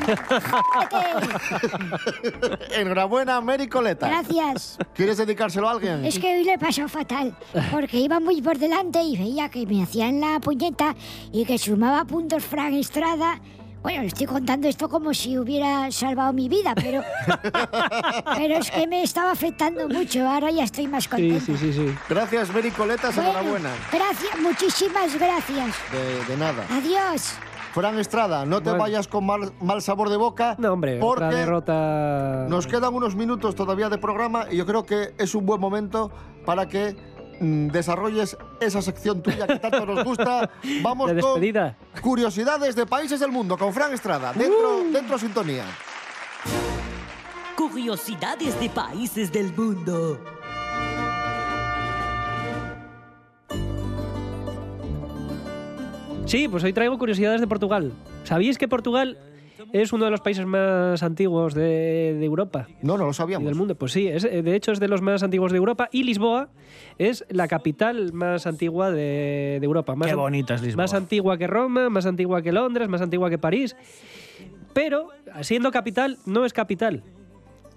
Enhorabuena, 2.76 3.40
Mary 3.40 3.68
Coleta. 3.68 4.08
Gracias. 4.08 4.78
¿Quieres 4.94 5.18
dedicárselo 5.18 5.68
a 5.68 5.72
alguien? 5.72 6.04
Es 6.04 6.18
que 6.18 6.36
hoy 6.36 6.44
le 6.44 6.58
pasó 6.58 6.88
fatal, 6.88 7.36
porque 7.70 7.98
iba 7.98 8.20
muy 8.20 8.40
por 8.42 8.58
delante 8.58 9.02
y 9.02 9.16
veía 9.16 9.48
que 9.48 9.66
me 9.66 9.82
hacían 9.82 10.20
la 10.20 10.40
puñeta 10.40 10.94
y 11.32 11.44
que 11.44 11.58
sumaba 11.58 12.04
puntos 12.04 12.44
Fran 12.44 12.74
Estrada. 12.74 13.40
Bueno, 13.82 14.02
estoy 14.02 14.26
contando 14.26 14.68
esto 14.68 14.90
como 14.90 15.14
si 15.14 15.38
hubiera 15.38 15.90
salvado 15.90 16.34
mi 16.34 16.50
vida, 16.50 16.74
pero, 16.74 17.02
pero 18.36 18.56
es 18.56 18.70
que 18.70 18.86
me 18.86 19.02
estaba 19.02 19.30
afectando 19.30 19.88
mucho. 19.88 20.28
Ahora 20.28 20.50
ya 20.50 20.64
estoy 20.64 20.86
más 20.86 21.04
Sí, 21.04 21.08
contenta. 21.08 21.46
sí, 21.46 21.56
sí, 21.56 21.72
sí. 21.72 21.94
Gracias, 22.06 22.52
Mary 22.52 22.70
Coletas. 22.72 23.14
Bueno, 23.16 23.30
Enhorabuena. 23.30 23.70
Gracias, 23.90 24.38
muchísimas 24.38 25.18
gracias. 25.18 25.74
De, 25.92 26.24
de 26.26 26.36
nada. 26.36 26.62
Adiós. 26.70 27.32
Fran 27.72 27.98
Estrada, 27.98 28.44
no 28.44 28.58
te 28.62 28.70
Bueno. 28.70 28.82
vayas 28.84 29.06
con 29.06 29.24
mal, 29.26 29.52
mal 29.60 29.80
sabor 29.80 30.08
de 30.10 30.16
boca. 30.16 30.56
No, 30.58 30.72
hombre, 30.72 30.98
porque 30.98 31.24
otra 31.24 31.38
derrota... 31.38 32.46
Nos 32.48 32.66
quedan 32.66 32.94
unos 32.94 33.14
minutos 33.14 33.54
todavía 33.54 33.88
de 33.88 33.98
programa 33.98 34.46
y 34.50 34.56
yo 34.56 34.66
creo 34.66 34.84
que 34.84 35.14
es 35.18 35.34
un 35.36 35.46
buen 35.46 35.60
momento 35.60 36.10
para 36.44 36.66
que 36.66 36.96
mm, 37.40 37.68
desarrolles 37.68 38.36
esa 38.60 38.82
sección 38.82 39.22
tuya 39.22 39.46
que 39.46 39.58
tanto 39.60 39.86
nos 39.86 40.02
gusta. 40.04 40.50
Vamos 40.82 41.14
De 41.14 41.20
con 41.20 41.34
despedida. 41.34 41.76
curiosidades 42.02 42.74
de 42.74 42.86
países 42.86 43.20
del 43.20 43.30
mundo 43.30 43.56
con 43.56 43.72
Fran 43.72 43.92
Estrada. 43.92 44.32
Dentro, 44.32 44.78
Uh. 44.78 44.92
dentro 44.92 45.16
sintonía. 45.18 45.64
Curiosidades 47.56 48.58
de 48.58 48.68
países 48.70 49.30
del 49.30 49.54
mundo. 49.54 50.18
Sí, 56.30 56.46
pues 56.46 56.62
hoy 56.62 56.72
traigo 56.72 56.96
curiosidades 56.96 57.40
de 57.40 57.48
Portugal. 57.48 57.92
¿Sabíais 58.22 58.56
que 58.56 58.68
Portugal 58.68 59.18
es 59.72 59.92
uno 59.92 60.04
de 60.04 60.12
los 60.12 60.20
países 60.20 60.46
más 60.46 61.02
antiguos 61.02 61.54
de, 61.54 62.14
de 62.20 62.24
Europa? 62.24 62.68
No, 62.82 62.96
no 62.96 63.06
lo 63.06 63.12
sabíamos. 63.12 63.46
del 63.46 63.56
mundo, 63.56 63.74
pues 63.74 63.90
sí, 63.90 64.06
es, 64.06 64.22
eh, 64.22 64.40
de 64.40 64.54
hecho 64.54 64.70
es 64.70 64.78
de 64.78 64.86
los 64.86 65.02
más 65.02 65.24
antiguos 65.24 65.50
de 65.50 65.58
Europa 65.58 65.88
y 65.90 66.04
Lisboa 66.04 66.50
es 66.98 67.24
la 67.30 67.48
capital 67.48 68.12
más 68.12 68.46
antigua 68.46 68.92
de, 68.92 69.58
de 69.58 69.64
Europa. 69.64 69.96
Más 69.96 70.06
Qué 70.06 70.14
bonita 70.14 70.54
es 70.54 70.62
Lisboa. 70.62 70.84
Más 70.84 70.94
antigua 70.94 71.36
que 71.36 71.48
Roma, 71.48 71.90
más 71.90 72.06
antigua 72.06 72.42
que 72.42 72.52
Londres, 72.52 72.88
más 72.88 73.02
antigua 73.02 73.28
que 73.28 73.38
París. 73.38 73.74
Pero, 74.72 75.08
siendo 75.40 75.72
capital, 75.72 76.18
no 76.26 76.44
es 76.44 76.52
capital. 76.52 77.02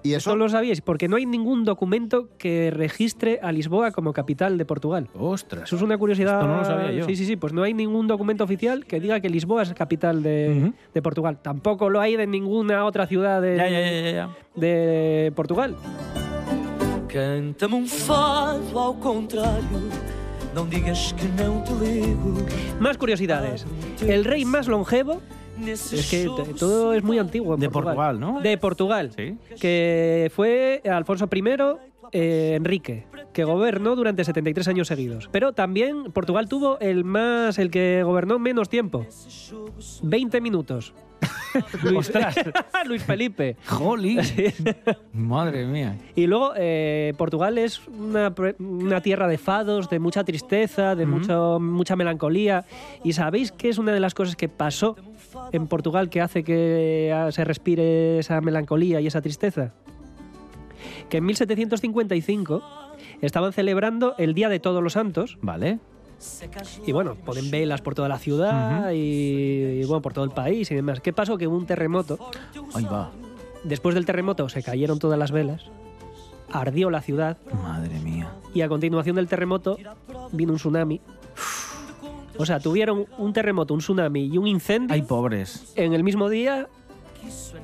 ¿Y 0.04 0.14
eso? 0.14 0.32
Eso 0.32 0.36
lo 0.36 0.50
sabíais, 0.50 0.82
porque 0.82 1.08
no 1.08 1.16
hay 1.16 1.26
ningún 1.26 1.64
documento 1.64 2.30
que 2.38 2.72
registre 2.72 3.40
a 3.42 3.52
Lisboa 3.52 3.92
como 3.92 4.12
capital 4.12 4.58
de 4.58 4.66
Portugal. 4.66 5.10
Ostras. 5.18 5.64
Eso 5.64 5.78
es 5.78 5.82
una 5.82 5.98
curiosidad. 5.98 6.42
Esto 6.42 6.48
no 6.48 6.58
lo 6.58 6.66
sabía 6.66 6.92
yo. 6.92 7.06
Sí, 7.06 7.16
sí, 7.16 7.26
sí. 7.26 7.36
Pues 7.38 7.54
no 7.54 7.64
hay 7.64 7.74
ningún 7.74 8.08
documento 8.08 8.44
oficial 8.44 8.86
que 8.86 9.00
diga 9.00 9.22
que 9.22 9.30
Lisboa 9.30 9.64
es 9.64 9.74
capital 9.74 10.22
de, 10.22 10.74
Portugal. 11.02 11.40
Tampoco 11.42 11.90
lo 11.90 12.02
hay 12.02 12.18
de 12.18 12.28
ninguna 12.28 12.86
otra 12.86 13.08
ciudad 13.08 13.42
de, 13.42 13.56
Ya, 13.56 13.70
ya, 13.70 13.80
ya, 13.80 14.02
ya, 14.02 14.12
ya. 14.12 14.30
de 14.56 15.32
Portugal. 15.36 15.76
Canta-me 17.08 17.76
um 17.76 17.88
fado 17.88 18.80
ao 18.80 18.96
contrário. 18.96 19.80
Não 20.54 20.68
digas 20.68 21.14
que 21.14 21.26
não 21.42 21.62
te 21.62 21.74
ligo. 21.74 22.34
Más 22.80 22.98
curiosidades. 22.98 23.66
El 24.02 24.26
rey 24.26 24.46
más 24.46 24.68
longevo. 24.68 25.22
Es 25.68 26.10
que 26.10 26.30
todo 26.58 26.94
es 26.94 27.04
muy 27.04 27.20
antiguo. 27.20 27.56
en 27.56 27.60
De 27.60 27.70
Portugal, 27.70 28.20
¿no? 28.20 28.42
De 28.42 28.58
Portugal. 28.58 29.12
Sí. 29.16 29.38
Que 29.60 30.32
fue 30.34 30.82
Alfonso 30.86 31.30
I 31.32 31.42
eh, 32.16 32.54
Enrique, 32.56 33.08
que 33.34 33.44
gobernó 33.44 33.96
durante 33.96 34.24
73 34.24 34.68
años 34.68 34.88
seguidos. 34.88 35.30
Pero 35.32 35.54
también 35.54 36.12
Portugal 36.12 36.48
tuvo 36.48 36.80
el 36.80 37.04
más, 37.04 37.58
el 37.58 37.72
que 37.72 38.04
gobernó 38.04 38.38
menos 38.38 38.70
tiempo. 38.70 39.06
20 40.04 40.40
minutos. 40.40 40.94
Luis, 41.84 42.12
Luis 42.86 43.04
Felipe. 43.04 43.58
Jolín. 43.66 44.20
Madre 45.14 45.66
mía. 45.66 45.98
Y 46.16 46.28
luego, 46.28 46.54
eh, 46.56 47.14
Portugal 47.18 47.58
es 47.58 47.82
una, 47.88 48.34
una 48.60 49.02
tierra 49.02 49.28
de 49.28 49.38
fados, 49.38 49.90
de 49.90 50.00
mucha 50.00 50.24
tristeza, 50.24 50.96
de 50.96 51.06
mucho, 51.06 51.60
mucha 51.60 51.96
melancolía. 51.96 52.66
¿Y 53.04 53.14
sabéis 53.14 53.52
qué 53.52 53.70
es 53.70 53.78
una 53.78 53.92
de 53.94 54.00
las 54.00 54.14
cosas 54.14 54.36
que 54.36 54.50
pasó 54.50 54.96
en 55.52 55.68
Portugal 55.68 56.10
que 56.10 56.22
hace 56.22 56.44
que 56.44 57.14
ah, 57.16 57.32
se 57.32 57.44
respire 57.44 58.20
esa 58.20 58.42
melancolía 58.42 59.02
y 59.02 59.08
esa 59.08 59.22
tristeza? 59.22 59.74
Que 61.10 61.18
en 61.18 61.26
1755 61.26 62.62
estaban 63.22 63.54
celebrando 63.54 64.16
el 64.18 64.34
Día 64.34 64.50
de 64.50 64.60
Todos 64.60 64.84
los 64.84 64.94
Santos. 64.94 65.38
Vale. 65.42 65.80
Y 66.86 66.92
bueno, 66.94 67.16
ponen 67.16 67.52
velas 67.52 67.82
por 67.82 67.96
toda 67.96 68.08
la 68.08 68.18
ciudad 68.18 68.92
y, 68.92 69.82
y, 69.82 69.86
bueno, 69.86 70.02
por 70.02 70.14
todo 70.14 70.24
el 70.24 70.32
país 70.32 70.72
y 70.72 70.76
demás. 70.76 71.02
¿Qué 71.02 71.12
pasó? 71.12 71.38
Que 71.38 71.48
hubo 71.48 71.58
un 71.58 71.66
terremoto. 71.66 72.18
Ahí 72.74 72.86
va. 72.86 73.12
Después 73.64 73.96
del 73.96 74.06
terremoto 74.06 74.50
se 74.50 74.62
cayeron 74.64 75.00
todas 75.00 75.18
las 75.18 75.32
velas, 75.32 75.66
ardió 76.52 76.90
la 76.90 77.02
ciudad 77.02 77.38
Madre 77.64 78.00
mía. 78.00 78.30
y 78.54 78.62
a 78.62 78.68
continuación 78.68 79.16
del 79.16 79.28
terremoto 79.28 79.78
vino 80.32 80.52
un 80.54 80.58
tsunami. 80.60 81.02
O 82.38 82.46
sea, 82.46 82.60
tuvieron 82.60 83.06
un 83.18 83.34
terremoto, 83.34 83.74
un 83.74 83.80
tsunami 83.80 84.26
y 84.26 84.38
un 84.38 84.48
incendio 84.48 84.94
Ay, 84.94 85.02
pobres. 85.04 85.74
en 85.76 85.94
el 85.94 86.04
mismo 86.04 86.30
día 86.30 86.68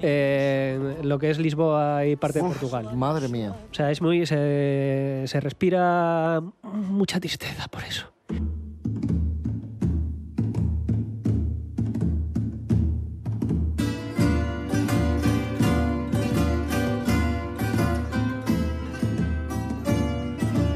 en 0.02 1.08
lo 1.08 1.20
que 1.20 1.30
es 1.30 1.40
Lisboa 1.40 2.06
y 2.06 2.16
parte 2.16 2.40
de 2.40 2.46
Portugal. 2.48 2.96
Madre 2.96 3.28
mía. 3.28 3.56
O 3.72 3.74
sea, 3.74 3.92
es 3.92 4.02
muy. 4.02 4.26
Se, 4.26 5.24
se 5.26 5.40
respira 5.42 6.42
mucha 6.64 7.20
tristeza 7.20 7.68
por 7.68 7.84
eso. 7.84 8.06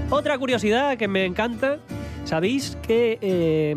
Otra 0.10 0.38
curiosidad 0.38 0.95
que 0.97 1.08
me 1.08 1.25
encanta. 1.25 1.79
Sabéis 2.26 2.78
que 2.82 3.20
eh, 3.22 3.76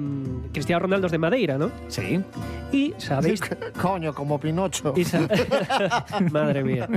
Cristiano 0.53 0.81
Ronaldo 0.81 1.07
es 1.07 1.13
de 1.13 1.19
Madeira, 1.19 1.59
¿no? 1.59 1.71
Sí. 1.89 2.21
Y 2.73 2.95
sabéis. 2.99 3.41
Coño, 3.83 4.15
como 4.15 4.39
Pinocho. 4.39 4.95
y 4.97 5.05
Madre 6.33 6.63
mía. 6.63 6.89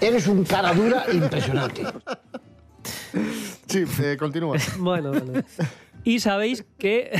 Eres 0.00 0.26
un 0.28 0.44
cara 0.44 0.72
dura 0.72 1.04
impresionante. 1.12 1.82
Sí, 3.66 3.84
eh, 4.02 4.16
continúa. 4.18 4.56
Bueno, 4.78 5.10
bueno. 5.10 5.42
Y 6.04 6.20
sabéis 6.20 6.64
que, 6.78 7.10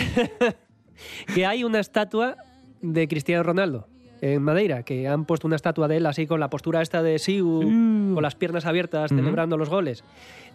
que 1.34 1.46
hay 1.46 1.64
una 1.64 1.80
estatua 1.80 2.36
de 2.80 3.08
Cristiano 3.08 3.42
Ronaldo 3.42 3.88
en 4.20 4.42
Madeira, 4.42 4.84
que 4.84 5.08
han 5.08 5.24
puesto 5.24 5.46
una 5.46 5.56
estatua 5.56 5.88
de 5.88 5.96
él 5.98 6.06
así 6.06 6.26
con 6.26 6.38
la 6.40 6.48
postura 6.48 6.80
esta 6.80 7.02
de 7.02 7.18
Siu, 7.18 7.60
con 7.60 8.22
las 8.22 8.34
piernas 8.34 8.66
abiertas, 8.66 9.10
celebrando 9.10 9.56
los 9.56 9.68
goles. 9.68 10.04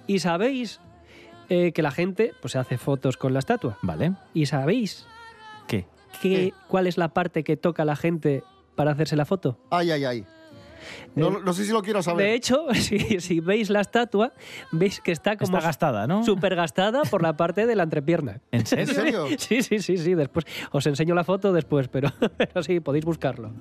Y 0.07 0.19
sabéis 0.19 0.79
eh, 1.49 1.71
que 1.71 1.81
la 1.81 1.91
gente 1.91 2.33
pues, 2.41 2.53
se 2.53 2.59
hace 2.59 2.77
fotos 2.77 3.17
con 3.17 3.33
la 3.33 3.39
estatua. 3.39 3.77
Vale. 3.81 4.13
¿Y 4.33 4.45
sabéis 4.45 5.07
¿Qué? 5.67 5.85
qué, 6.21 6.53
cuál 6.67 6.87
es 6.87 6.97
la 6.97 7.09
parte 7.09 7.43
que 7.43 7.57
toca 7.57 7.85
la 7.85 7.95
gente 7.95 8.43
para 8.75 8.91
hacerse 8.91 9.15
la 9.15 9.25
foto? 9.25 9.57
Ay, 9.69 9.91
ay, 9.91 10.05
ay. 10.05 10.25
No, 11.15 11.39
no 11.39 11.53
sé 11.53 11.65
si 11.65 11.71
lo 11.71 11.81
quiero 11.81 12.01
saber. 12.01 12.25
De 12.25 12.33
hecho, 12.35 12.67
si, 12.73 13.19
si 13.19 13.39
veis 13.39 13.69
la 13.69 13.81
estatua, 13.81 14.33
veis 14.71 15.01
que 15.01 15.11
está 15.11 15.37
como 15.37 15.57
Está 15.57 15.67
gastada, 15.67 16.07
¿no? 16.07 16.23
súper 16.23 16.55
gastada 16.55 17.03
por 17.03 17.21
la 17.21 17.35
parte 17.35 17.65
de 17.65 17.75
la 17.75 17.83
entrepierna. 17.83 18.41
¿En 18.51 18.65
serio? 18.65 18.87
¿En 18.87 18.95
serio? 18.95 19.27
Sí, 19.37 19.63
sí, 19.63 19.79
sí, 19.79 19.97
sí. 19.97 20.15
Después 20.15 20.45
os 20.71 20.85
enseño 20.87 21.15
la 21.15 21.23
foto 21.23 21.53
después, 21.53 21.87
pero, 21.87 22.09
pero 22.37 22.63
sí, 22.63 22.79
podéis 22.79 23.05
buscarlo. 23.05 23.51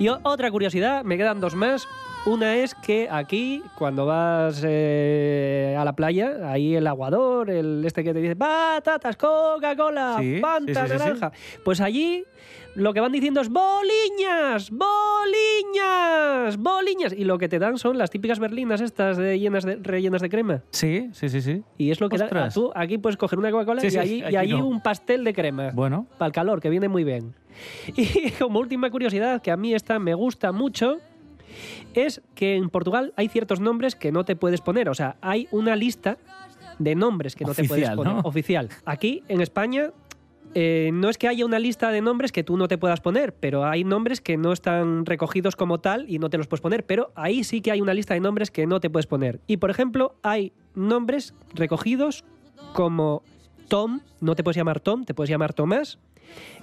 Y 0.00 0.08
otra 0.08 0.50
curiosidad, 0.50 1.04
me 1.04 1.18
quedan 1.18 1.40
dos 1.40 1.54
más. 1.54 1.86
Una 2.26 2.56
es 2.56 2.74
que 2.74 3.08
aquí, 3.10 3.62
cuando 3.78 4.04
vas 4.04 4.62
eh, 4.62 5.74
a 5.78 5.84
la 5.86 5.94
playa, 5.94 6.52
ahí 6.52 6.76
el 6.76 6.86
aguador, 6.86 7.48
el 7.48 7.82
este 7.84 8.04
que 8.04 8.12
te 8.12 8.20
dice 8.20 8.36
patatas, 8.36 9.16
Coca-Cola, 9.16 10.16
Sí, 10.20 10.38
Fanta, 10.38 10.86
sí, 10.86 10.92
sí, 10.92 10.92
sí, 10.92 10.92
sí. 10.92 10.98
naranja. 10.98 11.32
Pues 11.64 11.80
allí 11.80 12.24
lo 12.74 12.92
que 12.92 13.00
van 13.00 13.12
diciendo 13.12 13.40
es 13.40 13.48
boliñas, 13.48 14.70
boliñas, 14.70 16.58
boliñas. 16.58 17.14
Y 17.14 17.24
lo 17.24 17.38
que 17.38 17.48
te 17.48 17.58
dan 17.58 17.78
son 17.78 17.96
las 17.96 18.10
típicas 18.10 18.38
berlinas 18.38 18.82
estas 18.82 19.16
de 19.16 19.38
llenas 19.38 19.64
de, 19.64 19.76
rellenas 19.76 20.20
de 20.20 20.28
crema. 20.28 20.62
Sí, 20.72 21.08
sí, 21.12 21.30
sí, 21.30 21.40
sí. 21.40 21.62
Y 21.78 21.90
es 21.90 22.02
lo 22.02 22.10
que 22.10 22.18
da. 22.18 22.26
Ostras. 22.26 22.52
Tú 22.52 22.70
aquí 22.74 22.98
puedes 22.98 23.16
coger 23.16 23.38
una 23.38 23.50
Coca-Cola 23.50 23.82
y 23.82 23.96
allí, 23.96 24.16
y 24.16 24.22
aquí 24.22 24.36
allí 24.36 24.52
no. 24.52 24.66
un 24.66 24.82
pastel 24.82 25.24
de 25.24 25.32
crema. 25.32 25.70
Bueno. 25.72 26.06
Para 26.18 26.26
el 26.26 26.32
calor, 26.32 26.60
que 26.60 26.68
viene 26.68 26.88
muy 26.88 27.02
bien. 27.02 27.34
Y 27.96 28.30
como 28.32 28.60
última 28.60 28.90
curiosidad, 28.90 29.40
que 29.40 29.50
a 29.50 29.56
mí 29.56 29.74
esta 29.74 29.98
me 29.98 30.14
gusta 30.14 30.52
mucho, 30.52 30.98
es 31.94 32.22
que 32.34 32.56
en 32.56 32.70
Portugal 32.70 33.12
hay 33.16 33.28
ciertos 33.28 33.60
nombres 33.60 33.94
que 33.94 34.12
no 34.12 34.24
te 34.24 34.36
puedes 34.36 34.60
poner. 34.60 34.88
O 34.88 34.94
sea, 34.94 35.16
hay 35.20 35.48
una 35.50 35.76
lista 35.76 36.18
de 36.78 36.94
nombres 36.94 37.36
que 37.36 37.44
no 37.44 37.54
te 37.54 37.64
puedes 37.64 37.90
poner. 37.90 38.14
¿no? 38.14 38.20
Oficial. 38.24 38.68
Aquí, 38.84 39.22
en 39.28 39.40
España, 39.40 39.92
eh, 40.54 40.90
no 40.92 41.08
es 41.08 41.18
que 41.18 41.28
haya 41.28 41.44
una 41.44 41.58
lista 41.58 41.90
de 41.90 42.00
nombres 42.00 42.32
que 42.32 42.42
tú 42.42 42.56
no 42.56 42.66
te 42.66 42.76
puedas 42.76 43.00
poner, 43.00 43.34
pero 43.34 43.64
hay 43.64 43.84
nombres 43.84 44.20
que 44.20 44.36
no 44.36 44.52
están 44.52 45.06
recogidos 45.06 45.54
como 45.54 45.78
tal 45.78 46.06
y 46.08 46.18
no 46.18 46.28
te 46.30 46.38
los 46.38 46.48
puedes 46.48 46.60
poner. 46.60 46.84
Pero 46.84 47.12
ahí 47.14 47.44
sí 47.44 47.60
que 47.60 47.70
hay 47.70 47.80
una 47.80 47.94
lista 47.94 48.14
de 48.14 48.20
nombres 48.20 48.50
que 48.50 48.66
no 48.66 48.80
te 48.80 48.90
puedes 48.90 49.06
poner. 49.06 49.40
Y, 49.46 49.58
por 49.58 49.70
ejemplo, 49.70 50.16
hay 50.22 50.52
nombres 50.74 51.34
recogidos 51.54 52.24
como 52.72 53.22
Tom, 53.68 54.00
no 54.20 54.34
te 54.34 54.42
puedes 54.42 54.56
llamar 54.56 54.80
Tom, 54.80 55.04
te 55.04 55.14
puedes 55.14 55.30
llamar 55.30 55.52
Tomás. 55.52 55.98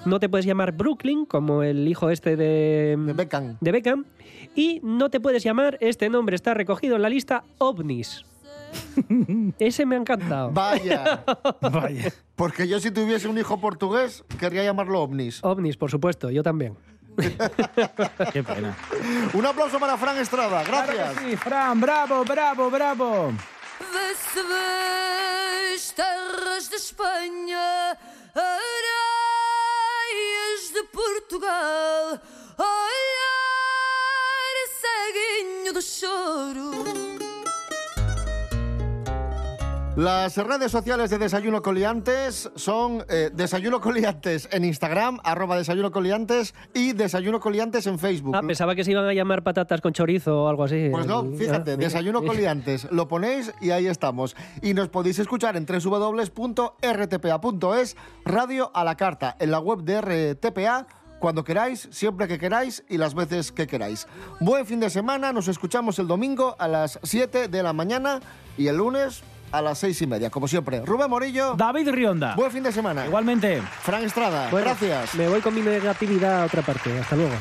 No 0.05 0.19
te 0.19 0.29
puedes 0.29 0.45
llamar 0.45 0.71
Brooklyn, 0.71 1.25
como 1.25 1.63
el 1.63 1.87
hijo 1.87 2.09
este 2.09 2.35
de, 2.35 2.95
De 2.97 3.13
Beckham. 3.13 3.57
de 3.59 3.71
Beckham. 3.71 4.05
Y 4.55 4.79
no 4.83 5.09
te 5.09 5.19
puedes 5.19 5.43
llamar, 5.43 5.77
este 5.81 6.09
nombre 6.09 6.35
está 6.35 6.53
recogido 6.53 6.95
en 6.95 7.01
la 7.01 7.09
lista, 7.09 7.43
OVNIs. 7.57 8.25
Ese 9.59 9.85
me 9.85 9.95
ha 9.95 9.99
encantado. 9.99 10.51
Vaya. 10.51 11.23
Vaya. 11.61 12.11
Porque 12.35 12.67
yo 12.67 12.79
si 12.79 12.91
tuviese 12.91 13.27
un 13.27 13.37
hijo 13.37 13.59
portugués, 13.59 14.23
querría 14.39 14.63
llamarlo 14.63 15.01
ovnis. 15.01 15.43
OVNIs, 15.43 15.77
por 15.77 15.89
supuesto, 15.91 16.29
yo 16.29 16.43
también. 16.43 16.75
Qué 18.33 18.43
pena. 18.43 18.77
Un 19.33 19.45
aplauso 19.45 19.79
para 19.79 19.97
Fran 19.97 20.17
Estrada. 20.17 20.63
Gracias. 20.63 21.15
Sí, 21.23 21.35
Fran, 21.35 21.79
bravo, 21.81 22.23
bravo, 22.23 22.69
bravo. 22.69 23.31
Vê-se 23.79 24.41
vês 24.41 25.91
terras 25.95 26.69
de 26.69 26.75
Espanha, 26.77 27.97
de 30.77 30.83
Portugal, 30.89 32.21
olhar 32.59 33.37
ceguinho 34.79 35.73
do 35.73 35.81
choro. 35.81 37.16
Las 39.97 40.37
redes 40.37 40.71
sociales 40.71 41.09
de 41.09 41.17
Desayuno 41.17 41.63
Coliantes 41.63 42.51
son 42.55 43.03
eh, 43.09 43.31
Desayuno 43.33 43.81
Coliantes 43.81 44.47
en 44.51 44.63
Instagram, 44.63 45.19
arroba 45.23 45.57
Desayuno 45.57 45.91
Coliantes 45.91 46.53
y 46.75 46.93
Desayuno 46.93 47.39
Coliantes 47.39 47.87
en 47.87 47.97
Facebook. 47.97 48.35
Ah, 48.35 48.43
pensaba 48.45 48.75
que 48.75 48.83
se 48.83 48.91
iban 48.91 49.05
a 49.05 49.13
llamar 49.13 49.41
patatas 49.41 49.81
con 49.81 49.93
chorizo 49.93 50.43
o 50.43 50.47
algo 50.49 50.65
así. 50.65 50.89
Pues 50.91 51.07
no, 51.07 51.21
Ah, 51.21 51.25
fíjate, 51.35 51.77
mira. 51.77 51.89
Desayuno 51.89 52.21
Coliantes. 52.27 52.87
Lo 52.91 53.07
ponéis 53.07 53.51
y 53.59 53.71
ahí 53.71 53.87
estamos. 53.87 54.35
Y 54.61 54.75
nos 54.75 54.87
podéis 54.89 55.17
escuchar 55.17 55.57
en 55.57 55.65
www.rtpa.es, 55.65 56.35
radio 58.23 58.69
a 58.75 58.83
la 58.83 58.95
carta, 58.97 59.35
en 59.39 59.49
la 59.49 59.57
web 59.57 59.79
de 59.79 60.35
RTPA, 60.35 60.85
cuando 61.17 61.43
queráis, 61.43 61.87
siempre 61.89 62.27
que 62.27 62.37
queráis 62.37 62.83
y 62.87 62.99
las 62.99 63.15
veces 63.15 63.51
que 63.51 63.65
queráis. 63.65 64.05
Buen 64.39 64.67
fin 64.67 64.79
de 64.79 64.91
semana, 64.91 65.33
nos 65.33 65.47
escuchamos 65.47 65.97
el 65.97 66.05
domingo 66.05 66.55
a 66.59 66.67
las 66.67 66.99
7 67.01 67.47
de 67.47 67.63
la 67.63 67.73
mañana 67.73 68.19
y 68.59 68.67
el 68.67 68.77
lunes 68.77 69.23
a 69.51 69.61
las 69.61 69.79
6 69.79 70.01
y 70.01 70.07
media, 70.07 70.29
como 70.29 70.47
siempre. 70.47 70.81
Rubén 70.85 71.09
Morillo, 71.09 71.55
David 71.55 71.89
Rionda. 71.89 72.35
buen 72.35 72.51
fin 72.51 72.63
de 72.63 72.71
semana. 72.71 73.05
Igualmente. 73.05 73.61
Fran 73.81 74.03
Estrada, 74.03 74.49
Bueno, 74.51 74.65
gracias. 74.67 75.15
Me 75.15 75.27
voy 75.27 75.41
con 75.41 75.53
mi 75.55 75.61
negatividad 75.61 76.41
a 76.43 76.45
otra 76.45 76.61
parte. 76.61 76.99
Hasta 76.99 77.15
luego. 77.15 77.33